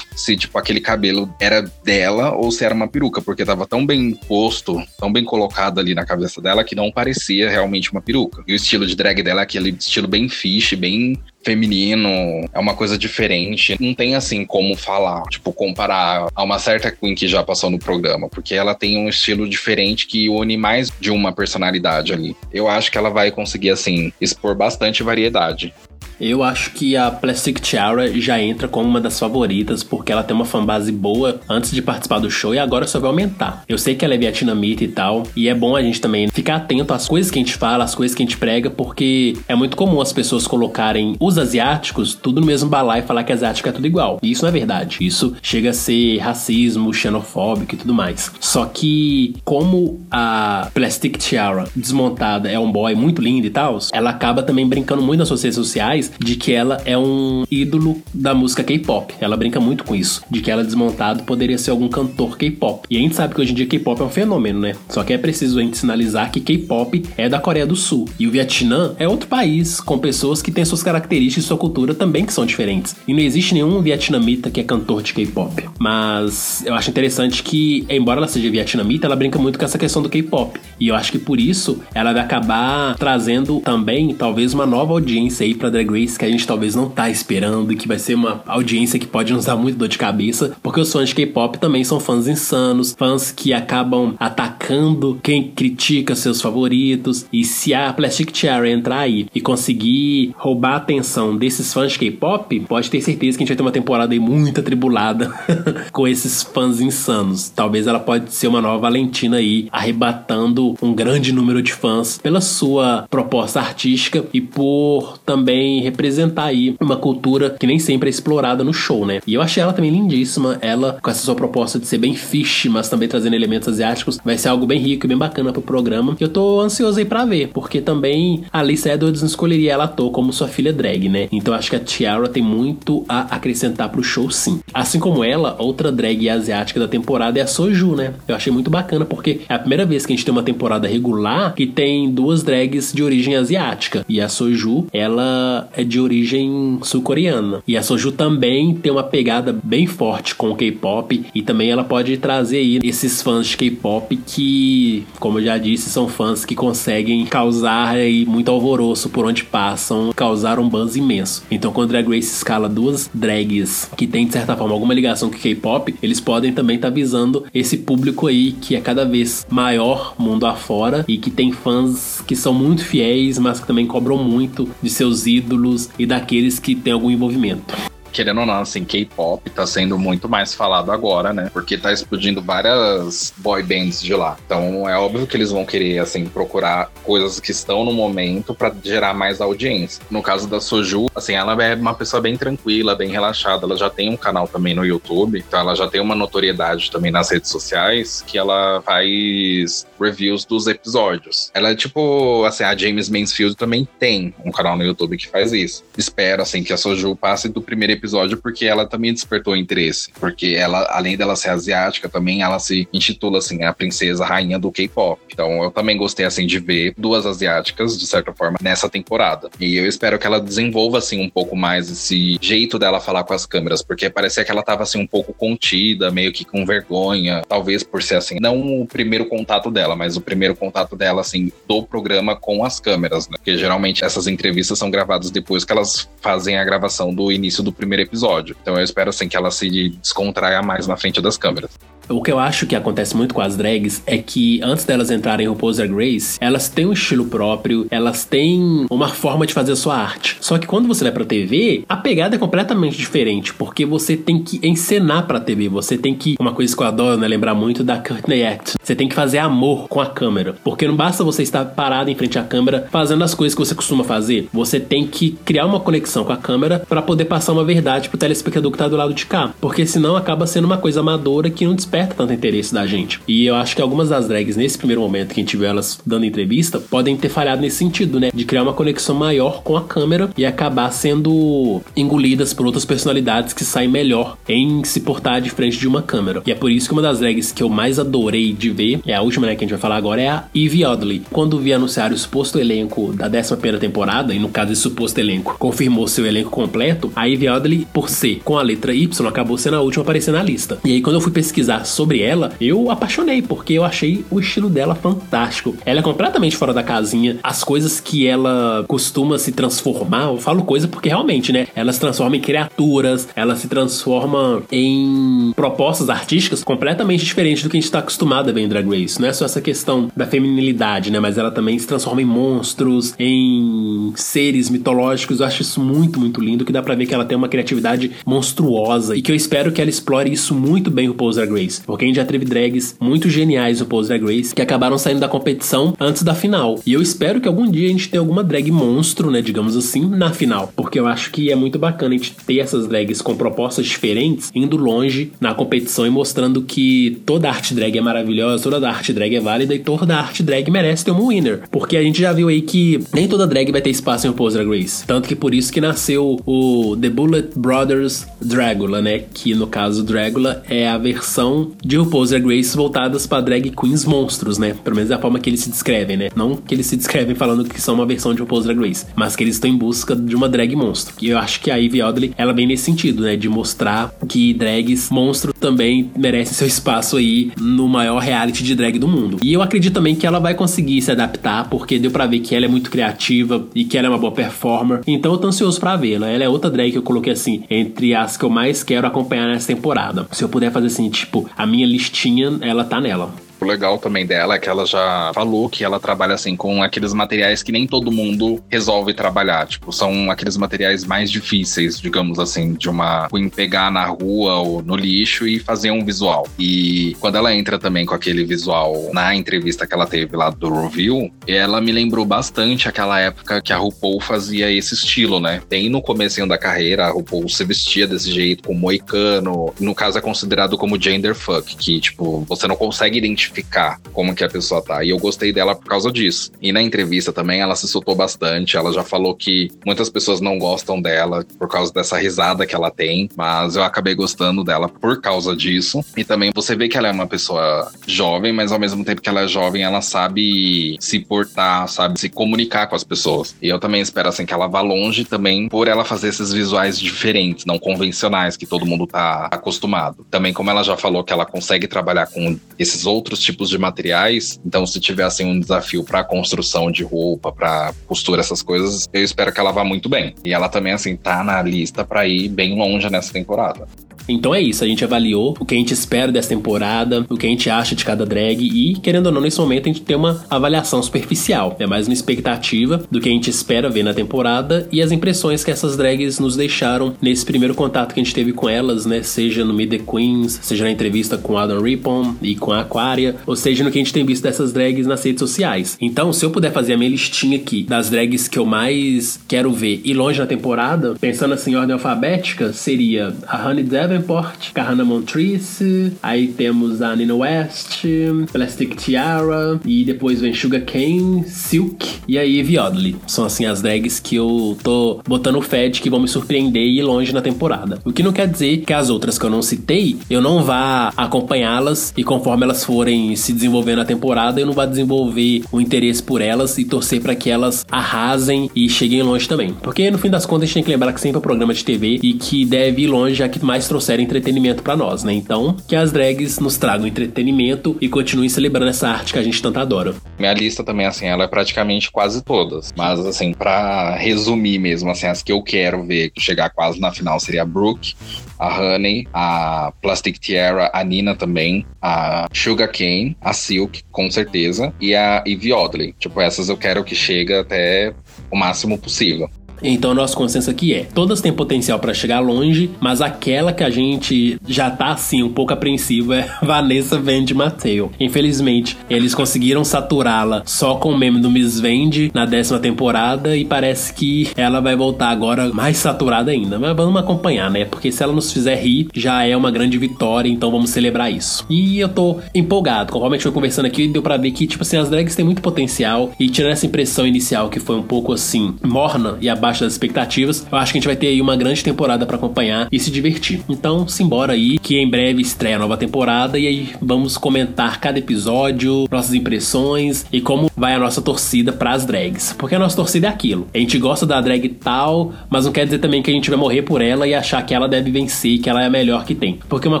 [0.14, 4.12] se, tipo, aquele cabelo era dela ou se era uma peruca, porque tava tão bem
[4.14, 8.42] posto, tão bem colocado ali na cabeça dela que não parecia realmente uma peruca.
[8.46, 12.08] E o estilo de drag dela é aquele estilo bem fish, bem feminino,
[12.52, 13.76] é uma coisa diferente.
[13.78, 17.78] Não tem assim como falar, tipo, comparar a uma certa Queen que já passou no
[17.78, 22.34] programa, porque ela tem um estilo diferente que une mais de uma personalidade ali.
[22.52, 25.74] Eu acho que ela vai conseguir, assim, expor bastante variedade.
[26.20, 30.34] Eu acho que a Plastic Tiara já entra como uma das favoritas, porque ela tem
[30.34, 33.64] uma fanbase boa antes de participar do show e agora só vai aumentar.
[33.68, 36.56] Eu sei que ela é vietnamita e tal, e é bom a gente também ficar
[36.56, 39.54] atento às coisas que a gente fala, às coisas que a gente prega, porque é
[39.54, 43.68] muito comum as pessoas colocarem os asiáticos tudo no mesmo balai e falar que asiático
[43.68, 44.18] é tudo igual.
[44.22, 44.98] E isso não é verdade.
[45.00, 48.30] Isso chega a ser racismo, xenofóbico e tudo mais.
[48.40, 54.10] Só que, como a Plastic Tiara desmontada é um boy muito lindo e tal, ela
[54.10, 58.34] acaba também brincando muito nas suas redes sociais de que ela é um ídolo da
[58.34, 59.14] música K-pop.
[59.20, 62.86] Ela brinca muito com isso, de que ela desmontado poderia ser algum cantor K-pop.
[62.90, 64.74] E a gente sabe que hoje em dia K-pop é um fenômeno, né?
[64.88, 68.26] Só que é preciso a gente sinalizar que K-pop é da Coreia do Sul e
[68.26, 72.24] o Vietnã é outro país com pessoas que têm suas características e sua cultura também
[72.24, 72.96] que são diferentes.
[73.06, 75.64] E não existe nenhum vietnamita que é cantor de K-pop.
[75.78, 80.02] Mas eu acho interessante que, embora ela seja vietnamita, ela brinca muito com essa questão
[80.02, 80.58] do K-pop.
[80.78, 85.44] E eu acho que por isso ela vai acabar trazendo também talvez uma nova audiência
[85.44, 88.14] aí para Drag Race que a gente talvez não tá esperando e que vai ser
[88.14, 91.58] uma audiência que pode nos dar muito dor de cabeça, porque os fãs de K-pop
[91.58, 97.26] também são fãs insanos, fãs que acabam atacando quem critica seus favoritos.
[97.32, 101.98] E se a Plastic Cherry entrar aí e conseguir roubar a atenção desses fãs de
[101.98, 105.32] K-pop, pode ter certeza que a gente vai ter uma temporada aí muito atribulada
[105.92, 107.48] com esses fãs insanos.
[107.50, 112.40] Talvez ela pode ser uma nova Valentina aí, arrebatando um grande número de fãs pela
[112.40, 118.64] sua proposta artística e por também representar aí uma cultura que nem sempre é explorada
[118.64, 119.20] no show, né?
[119.26, 120.58] E eu achei ela também lindíssima.
[120.60, 124.36] Ela, com essa sua proposta de ser bem fish, mas também trazendo elementos asiáticos, vai
[124.36, 126.16] ser algo bem rico e bem bacana pro programa.
[126.18, 129.88] Eu tô ansioso aí pra ver, porque também a Alice Edwards não escolheria ela à
[129.88, 131.28] toa como sua filha drag, né?
[131.30, 134.60] Então acho que a Tiara tem muito a acrescentar pro show, sim.
[134.72, 138.14] Assim como ela, outra drag asiática da temporada é a Soju, né?
[138.26, 140.88] Eu achei muito bacana, porque é a primeira vez que a gente tem uma temporada
[140.88, 144.04] regular que tem duas drags de origem asiática.
[144.08, 147.62] E a Soju, ela é de origem sul-coreana.
[147.66, 151.84] E a Soju também tem uma pegada bem forte com o K-pop e também ela
[151.84, 156.54] pode trazer aí esses fãs de K-pop que, como eu já disse, são fãs que
[156.54, 161.42] conseguem causar aí muito alvoroço por onde passam, causar um buzz imenso.
[161.50, 165.38] Então, quando Drag Race escala duas drags que tem de certa forma alguma ligação com
[165.38, 170.14] K-pop, eles podem também estar tá visando esse público aí que é cada vez maior
[170.18, 174.68] mundo afora e que tem fãs que são muito fiéis, mas que também cobram muito
[174.82, 175.63] de seus ídolos
[175.98, 177.74] e daqueles que têm algum envolvimento
[178.14, 181.50] querendo ou não, assim, K-pop tá sendo muito mais falado agora, né?
[181.52, 184.36] Porque tá explodindo várias boy bands de lá.
[184.46, 188.72] Então é óbvio que eles vão querer, assim, procurar coisas que estão no momento para
[188.82, 190.02] gerar mais audiência.
[190.08, 193.66] No caso da Soju, assim, ela é uma pessoa bem tranquila, bem relaxada.
[193.66, 197.10] Ela já tem um canal também no YouTube, então ela já tem uma notoriedade também
[197.10, 201.50] nas redes sociais que ela faz reviews dos episódios.
[201.52, 205.52] Ela é tipo, assim, a James Mansfield também tem um canal no YouTube que faz
[205.52, 205.82] isso.
[205.98, 210.10] Espero, assim, que a Soju passe do primeiro episódio episódio porque ela também despertou interesse.
[210.20, 214.70] Porque ela, além dela ser asiática, também ela se intitula assim, a princesa rainha do
[214.70, 215.20] K-pop.
[215.32, 219.50] Então eu também gostei assim de ver duas asiáticas, de certa forma, nessa temporada.
[219.58, 223.32] E eu espero que ela desenvolva assim um pouco mais esse jeito dela falar com
[223.32, 227.42] as câmeras, porque parecia que ela tava assim um pouco contida, meio que com vergonha,
[227.48, 231.50] talvez por ser assim, não o primeiro contato dela, mas o primeiro contato dela assim
[231.66, 233.36] do programa com as câmeras, né?
[233.36, 237.72] Porque geralmente essas entrevistas são gravadas depois que elas fazem a gravação do início do
[237.72, 238.56] primeiro primeiro episódio.
[238.60, 241.70] Então eu espero assim que ela se descontraia mais na frente das câmeras.
[242.08, 245.46] O que eu acho que acontece muito com as drags é que antes delas entrarem
[245.46, 249.76] no RuPaul's Grace, elas têm um estilo próprio, elas têm uma forma de fazer a
[249.76, 250.36] sua arte.
[250.40, 254.42] Só que quando você vai pra TV, a pegada é completamente diferente, porque você tem
[254.42, 256.34] que encenar pra TV, você tem que.
[256.38, 257.26] Uma coisa que eu adoro, né?
[257.26, 258.74] Lembrar muito da Courtney Act.
[258.82, 260.54] Você tem que fazer amor com a câmera.
[260.62, 263.74] Porque não basta você estar parado em frente à câmera fazendo as coisas que você
[263.74, 264.48] costuma fazer.
[264.52, 268.18] Você tem que criar uma conexão com a câmera para poder passar uma verdade pro
[268.18, 269.54] telespectador que tá do lado de cá.
[269.60, 273.20] Porque senão acaba sendo uma coisa amadora que não desperta tanto interesse da gente.
[273.26, 276.00] E eu acho que algumas das drags, nesse primeiro momento que a gente viu elas
[276.04, 278.30] dando entrevista, podem ter falhado nesse sentido, né?
[278.34, 283.52] De criar uma conexão maior com a câmera e acabar sendo engolidas por outras personalidades
[283.52, 286.42] que saem melhor em se portar de frente de uma câmera.
[286.44, 289.14] E é por isso que uma das drags que eu mais adorei de ver, é
[289.14, 291.22] a última, né, que a gente vai falar agora, é a Evie Oddly.
[291.30, 295.56] Quando vi anunciar o suposto elenco da 11 temporada, e no caso esse suposto elenco
[295.58, 299.76] confirmou seu elenco completo, a Evie Oddly, por ser com a letra Y, acabou sendo
[299.76, 300.78] a última a aparecer na lista.
[300.84, 304.68] E aí quando eu fui pesquisar sobre ela, eu apaixonei, porque eu achei o estilo
[304.68, 305.74] dela fantástico.
[305.84, 307.38] Ela é completamente fora da casinha.
[307.42, 311.66] As coisas que ela costuma se transformar, eu falo coisa porque realmente, né?
[311.74, 317.76] Ela se transforma em criaturas, ela se transforma em propostas artísticas completamente diferentes do que
[317.76, 319.20] a gente está acostumado a ver em Drag Race.
[319.20, 321.20] Não é só essa questão da feminilidade, né?
[321.20, 325.40] Mas ela também se transforma em monstros, em seres mitológicos.
[325.40, 328.12] Eu acho isso muito, muito lindo, que dá pra ver que ela tem uma criatividade
[328.26, 331.73] monstruosa e que eu espero que ela explore isso muito bem o Pose Drag Race.
[331.86, 335.20] Porque a gente já teve drags muito geniais no Pose Drag Race que acabaram saindo
[335.20, 336.78] da competição antes da final.
[336.86, 340.06] E eu espero que algum dia a gente tenha alguma drag monstro, né, digamos assim,
[340.06, 340.72] na final.
[340.76, 344.50] Porque eu acho que é muito bacana a gente ter essas drags com propostas diferentes,
[344.54, 349.36] indo longe na competição e mostrando que toda arte drag é maravilhosa, toda arte drag
[349.36, 351.62] é válida e toda arte drag merece ter um winner.
[351.70, 354.54] Porque a gente já viu aí que nem toda drag vai ter espaço em RuPaul's
[354.54, 355.06] Drag Race.
[355.06, 359.24] Tanto que por isso que nasceu o The Bullet Brothers Dragula, né?
[359.32, 364.04] Que no caso Dragula é a versão de RuPaul's Drag Race voltadas para drag queens
[364.04, 364.74] monstros, né?
[364.82, 366.28] Pelo menos é a forma que eles se descrevem, né?
[366.34, 369.36] Não que eles se descrevem falando que são uma versão de RuPaul's Drag Race, mas
[369.36, 371.14] que eles estão em busca de uma drag monstro.
[371.20, 373.36] E eu acho que a Ivy Oddly, ela vem nesse sentido, né?
[373.36, 378.98] De mostrar que drags monstro também merecem seu espaço aí no maior reality de drag
[378.98, 379.38] do mundo.
[379.42, 382.54] E eu acredito também que ela vai conseguir se adaptar, porque deu para ver que
[382.54, 385.00] ela é muito criativa e que ela é uma boa performer.
[385.06, 386.28] Então eu tô ansioso pra vê-la.
[386.28, 389.48] Ela é outra drag que eu coloquei assim, entre as que eu mais quero acompanhar
[389.48, 390.26] nessa temporada.
[390.32, 393.43] Se eu puder fazer assim, tipo, a minha listinha, ela tá nela.
[393.64, 397.62] Legal também dela é que ela já falou que ela trabalha assim com aqueles materiais
[397.62, 399.66] que nem todo mundo resolve trabalhar.
[399.66, 404.82] Tipo, são aqueles materiais mais difíceis, digamos assim, de uma Queen pegar na rua ou
[404.82, 406.46] no lixo e fazer um visual.
[406.58, 410.82] E quando ela entra também com aquele visual na entrevista que ela teve lá do
[410.82, 415.62] review, ela me lembrou bastante aquela época que a RuPaul fazia esse estilo, né?
[415.68, 419.72] Tem no começo da carreira, a RuPaul se vestia desse jeito, com moicano.
[419.78, 424.34] No caso, é considerado como gender fuck, que, tipo, você não consegue identificar identificar como
[424.34, 425.04] que a pessoa tá.
[425.04, 426.50] E eu gostei dela por causa disso.
[426.60, 428.76] E na entrevista também ela se soltou bastante.
[428.76, 432.90] Ela já falou que muitas pessoas não gostam dela por causa dessa risada que ela
[432.90, 436.04] tem, mas eu acabei gostando dela por causa disso.
[436.16, 439.28] E também você vê que ela é uma pessoa jovem, mas ao mesmo tempo que
[439.28, 443.54] ela é jovem, ela sabe se portar, sabe se comunicar com as pessoas.
[443.62, 446.98] E eu também espero assim que ela vá longe também por ela fazer esses visuais
[446.98, 450.26] diferentes, não convencionais que todo mundo tá acostumado.
[450.30, 454.60] Também como ela já falou que ela consegue trabalhar com esses outros tipos de materiais.
[454.64, 459.52] Então, se tivessem um desafio para construção de roupa, para costura, essas coisas, eu espero
[459.52, 460.34] que ela vá muito bem.
[460.44, 463.86] E ela também, assim, tá na lista para ir bem longe nessa temporada.
[464.28, 467.46] Então é isso, a gente avaliou o que a gente espera dessa temporada, o que
[467.46, 470.16] a gente acha de cada drag e, querendo ou não, nesse momento a gente tem
[470.16, 471.76] uma avaliação superficial.
[471.78, 475.62] É mais uma expectativa do que a gente espera ver na temporada e as impressões
[475.62, 479.22] que essas drags nos deixaram nesse primeiro contato que a gente teve com elas, né?
[479.22, 483.36] Seja no Meet the Queens, seja na entrevista com Adam Rippon e com a Aquaria,
[483.46, 485.96] ou seja no que a gente tem visto dessas drags nas redes sociais.
[486.00, 489.72] Então, se eu puder fazer a minha listinha aqui das drags que eu mais quero
[489.72, 494.72] ver e longe na temporada, pensando assim em ordem alfabética, seria a Honey Devon Davenport,
[494.72, 498.04] Kahana Montrese, aí temos a Nina West,
[498.52, 503.16] Plastic Tiara, e depois vem Sugar Cane, Silk e a Eve Oddly.
[503.26, 506.98] São assim as drags que eu tô botando fé de que vão me surpreender e
[506.98, 507.98] ir longe na temporada.
[508.04, 511.12] O que não quer dizer que as outras que eu não citei, eu não vá
[511.16, 516.22] acompanhá-las e conforme elas forem se desenvolvendo na temporada, eu não vá desenvolver o interesse
[516.22, 519.72] por elas e torcer para que elas arrasem e cheguem longe também.
[519.72, 521.74] Porque no fim das contas a gente tem que lembrar que sempre é um programa
[521.74, 525.24] de TV e que deve ir longe já que mais trouxe trouxeram entretenimento para nós,
[525.24, 525.32] né?
[525.32, 529.62] Então, que as drags nos tragam entretenimento e continuem celebrando essa arte que a gente
[529.62, 530.14] tanto adora.
[530.38, 532.92] Minha lista também, assim, ela é praticamente quase todas.
[532.96, 537.40] Mas, assim, para resumir mesmo, assim, as que eu quero ver chegar quase na final
[537.40, 538.14] seria a Brooke,
[538.58, 544.92] a Honey, a Plastic Tiara, a Nina também, a Sugar Cane, a Silk, com certeza,
[545.00, 546.14] e a Ivy Oddly.
[546.18, 548.12] Tipo, essas eu quero que chegue até
[548.50, 549.48] o máximo possível.
[549.82, 553.90] Então, nosso consenso aqui é: todas têm potencial para chegar longe, mas aquela que a
[553.90, 558.10] gente já tá assim um pouco apreensivo é Vanessa Vende Mateo.
[558.18, 563.64] Infelizmente, eles conseguiram saturá-la só com o meme do Miss Vende na décima temporada e
[563.64, 566.78] parece que ela vai voltar agora mais saturada ainda.
[566.78, 567.84] Mas vamos acompanhar, né?
[567.84, 571.64] Porque se ela nos fizer rir, já é uma grande vitória, então vamos celebrar isso.
[571.68, 573.12] E eu tô empolgado.
[573.12, 575.44] Conforme a gente foi conversando aqui, deu pra ver que, tipo assim, as drags têm
[575.44, 579.73] muito potencial e tirando essa impressão inicial que foi um pouco assim, morna e abaixo
[579.80, 582.88] das expectativas, eu acho que a gente vai ter aí uma grande temporada para acompanhar
[582.90, 583.62] e se divertir.
[583.68, 588.18] Então, simbora aí, que em breve estreia a nova temporada e aí vamos comentar cada
[588.18, 592.54] episódio, nossas impressões e como vai a nossa torcida para as drags.
[592.58, 593.66] Porque a nossa torcida é aquilo.
[593.74, 596.58] A gente gosta da drag tal, mas não quer dizer também que a gente vai
[596.58, 599.34] morrer por ela e achar que ela deve vencer, que ela é a melhor que
[599.34, 599.58] tem.
[599.68, 600.00] Porque uma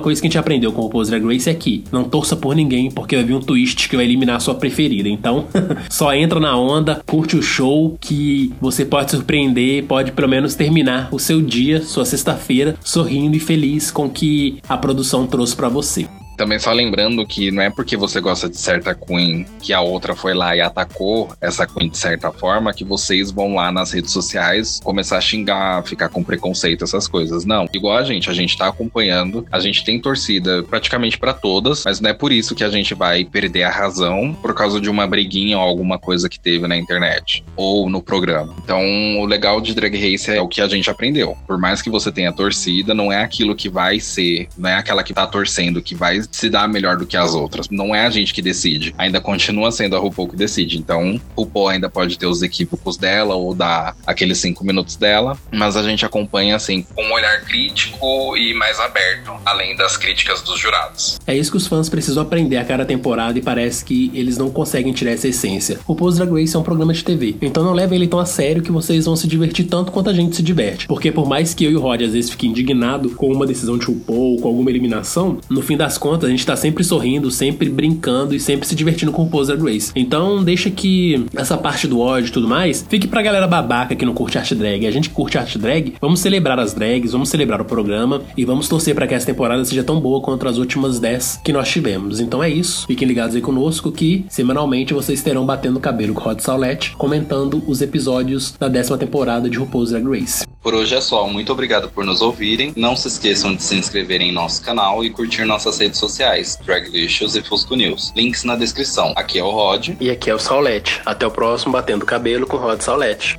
[0.00, 2.54] coisa que a gente aprendeu com o Pose Drag Race é que não torça por
[2.54, 5.08] ninguém, porque vai vir um twist que vai eliminar a sua preferida.
[5.08, 5.46] Então,
[5.88, 9.53] só entra na onda, curte o show que você pode surpreender,
[9.88, 14.58] pode pelo menos terminar o seu dia, sua sexta-feira, sorrindo e feliz com o que
[14.68, 16.06] a produção trouxe para você.
[16.36, 20.14] Também só lembrando que não é porque você gosta de certa Queen que a outra
[20.14, 24.12] foi lá e atacou essa Queen de certa forma que vocês vão lá nas redes
[24.12, 27.44] sociais começar a xingar, ficar com preconceito, essas coisas.
[27.44, 27.68] Não.
[27.72, 32.00] Igual a gente, a gente tá acompanhando, a gente tem torcida praticamente para todas, mas
[32.00, 35.06] não é por isso que a gente vai perder a razão por causa de uma
[35.06, 38.54] briguinha ou alguma coisa que teve na internet ou no programa.
[38.62, 38.80] Então,
[39.18, 41.36] o legal de Drag Race é o que a gente aprendeu.
[41.46, 45.02] Por mais que você tenha torcida, não é aquilo que vai ser, não é aquela
[45.02, 47.68] que tá torcendo que vai se dá melhor do que as outras.
[47.70, 48.94] Não é a gente que decide.
[48.98, 50.78] Ainda continua sendo a RuPaul que decide.
[50.78, 55.76] Então, RuPaul ainda pode ter os equívocos dela ou dar aqueles cinco minutos dela, mas
[55.76, 60.58] a gente acompanha assim com um olhar crítico e mais aberto, além das críticas dos
[60.58, 61.18] jurados.
[61.26, 64.50] É isso que os fãs precisam aprender a cada temporada e parece que eles não
[64.50, 65.78] conseguem tirar essa essência.
[65.86, 68.26] O Pose Drag Race é um programa de TV, então não levem ele tão a
[68.26, 70.86] sério que vocês vão se divertir tanto quanto a gente se diverte.
[70.86, 73.78] Porque por mais que eu e o Rod às vezes fiquem indignados com uma decisão
[73.78, 77.68] de RuPaul, com alguma eliminação, no fim das contas a gente tá sempre sorrindo, sempre
[77.68, 79.92] brincando e sempre se divertindo com o Poser Grace.
[79.96, 84.04] Então, deixa que essa parte do ódio e tudo mais fique pra galera babaca que
[84.04, 84.86] não curte arte drag.
[84.86, 88.68] A gente curte arte drag, vamos celebrar as drags, vamos celebrar o programa e vamos
[88.68, 92.20] torcer para que essa temporada seja tão boa quanto as últimas 10 que nós tivemos.
[92.20, 92.86] Então é isso.
[92.86, 97.80] Fiquem ligados aí conosco que semanalmente vocês terão batendo cabelo com Rod Saulette comentando os
[97.82, 100.53] episódios da décima temporada de RuPaul's Drag Race.
[100.64, 101.28] Por hoje é só.
[101.28, 102.72] Muito obrigado por nos ouvirem.
[102.74, 107.36] Não se esqueçam de se inscrever em nosso canal e curtir nossas redes sociais, Draglicious
[107.36, 108.14] e Fusco News.
[108.16, 109.12] Links na descrição.
[109.14, 109.90] Aqui é o Rod.
[110.00, 111.02] E aqui é o Saulete.
[111.04, 113.36] Até o próximo Batendo Cabelo com Rod Saulete.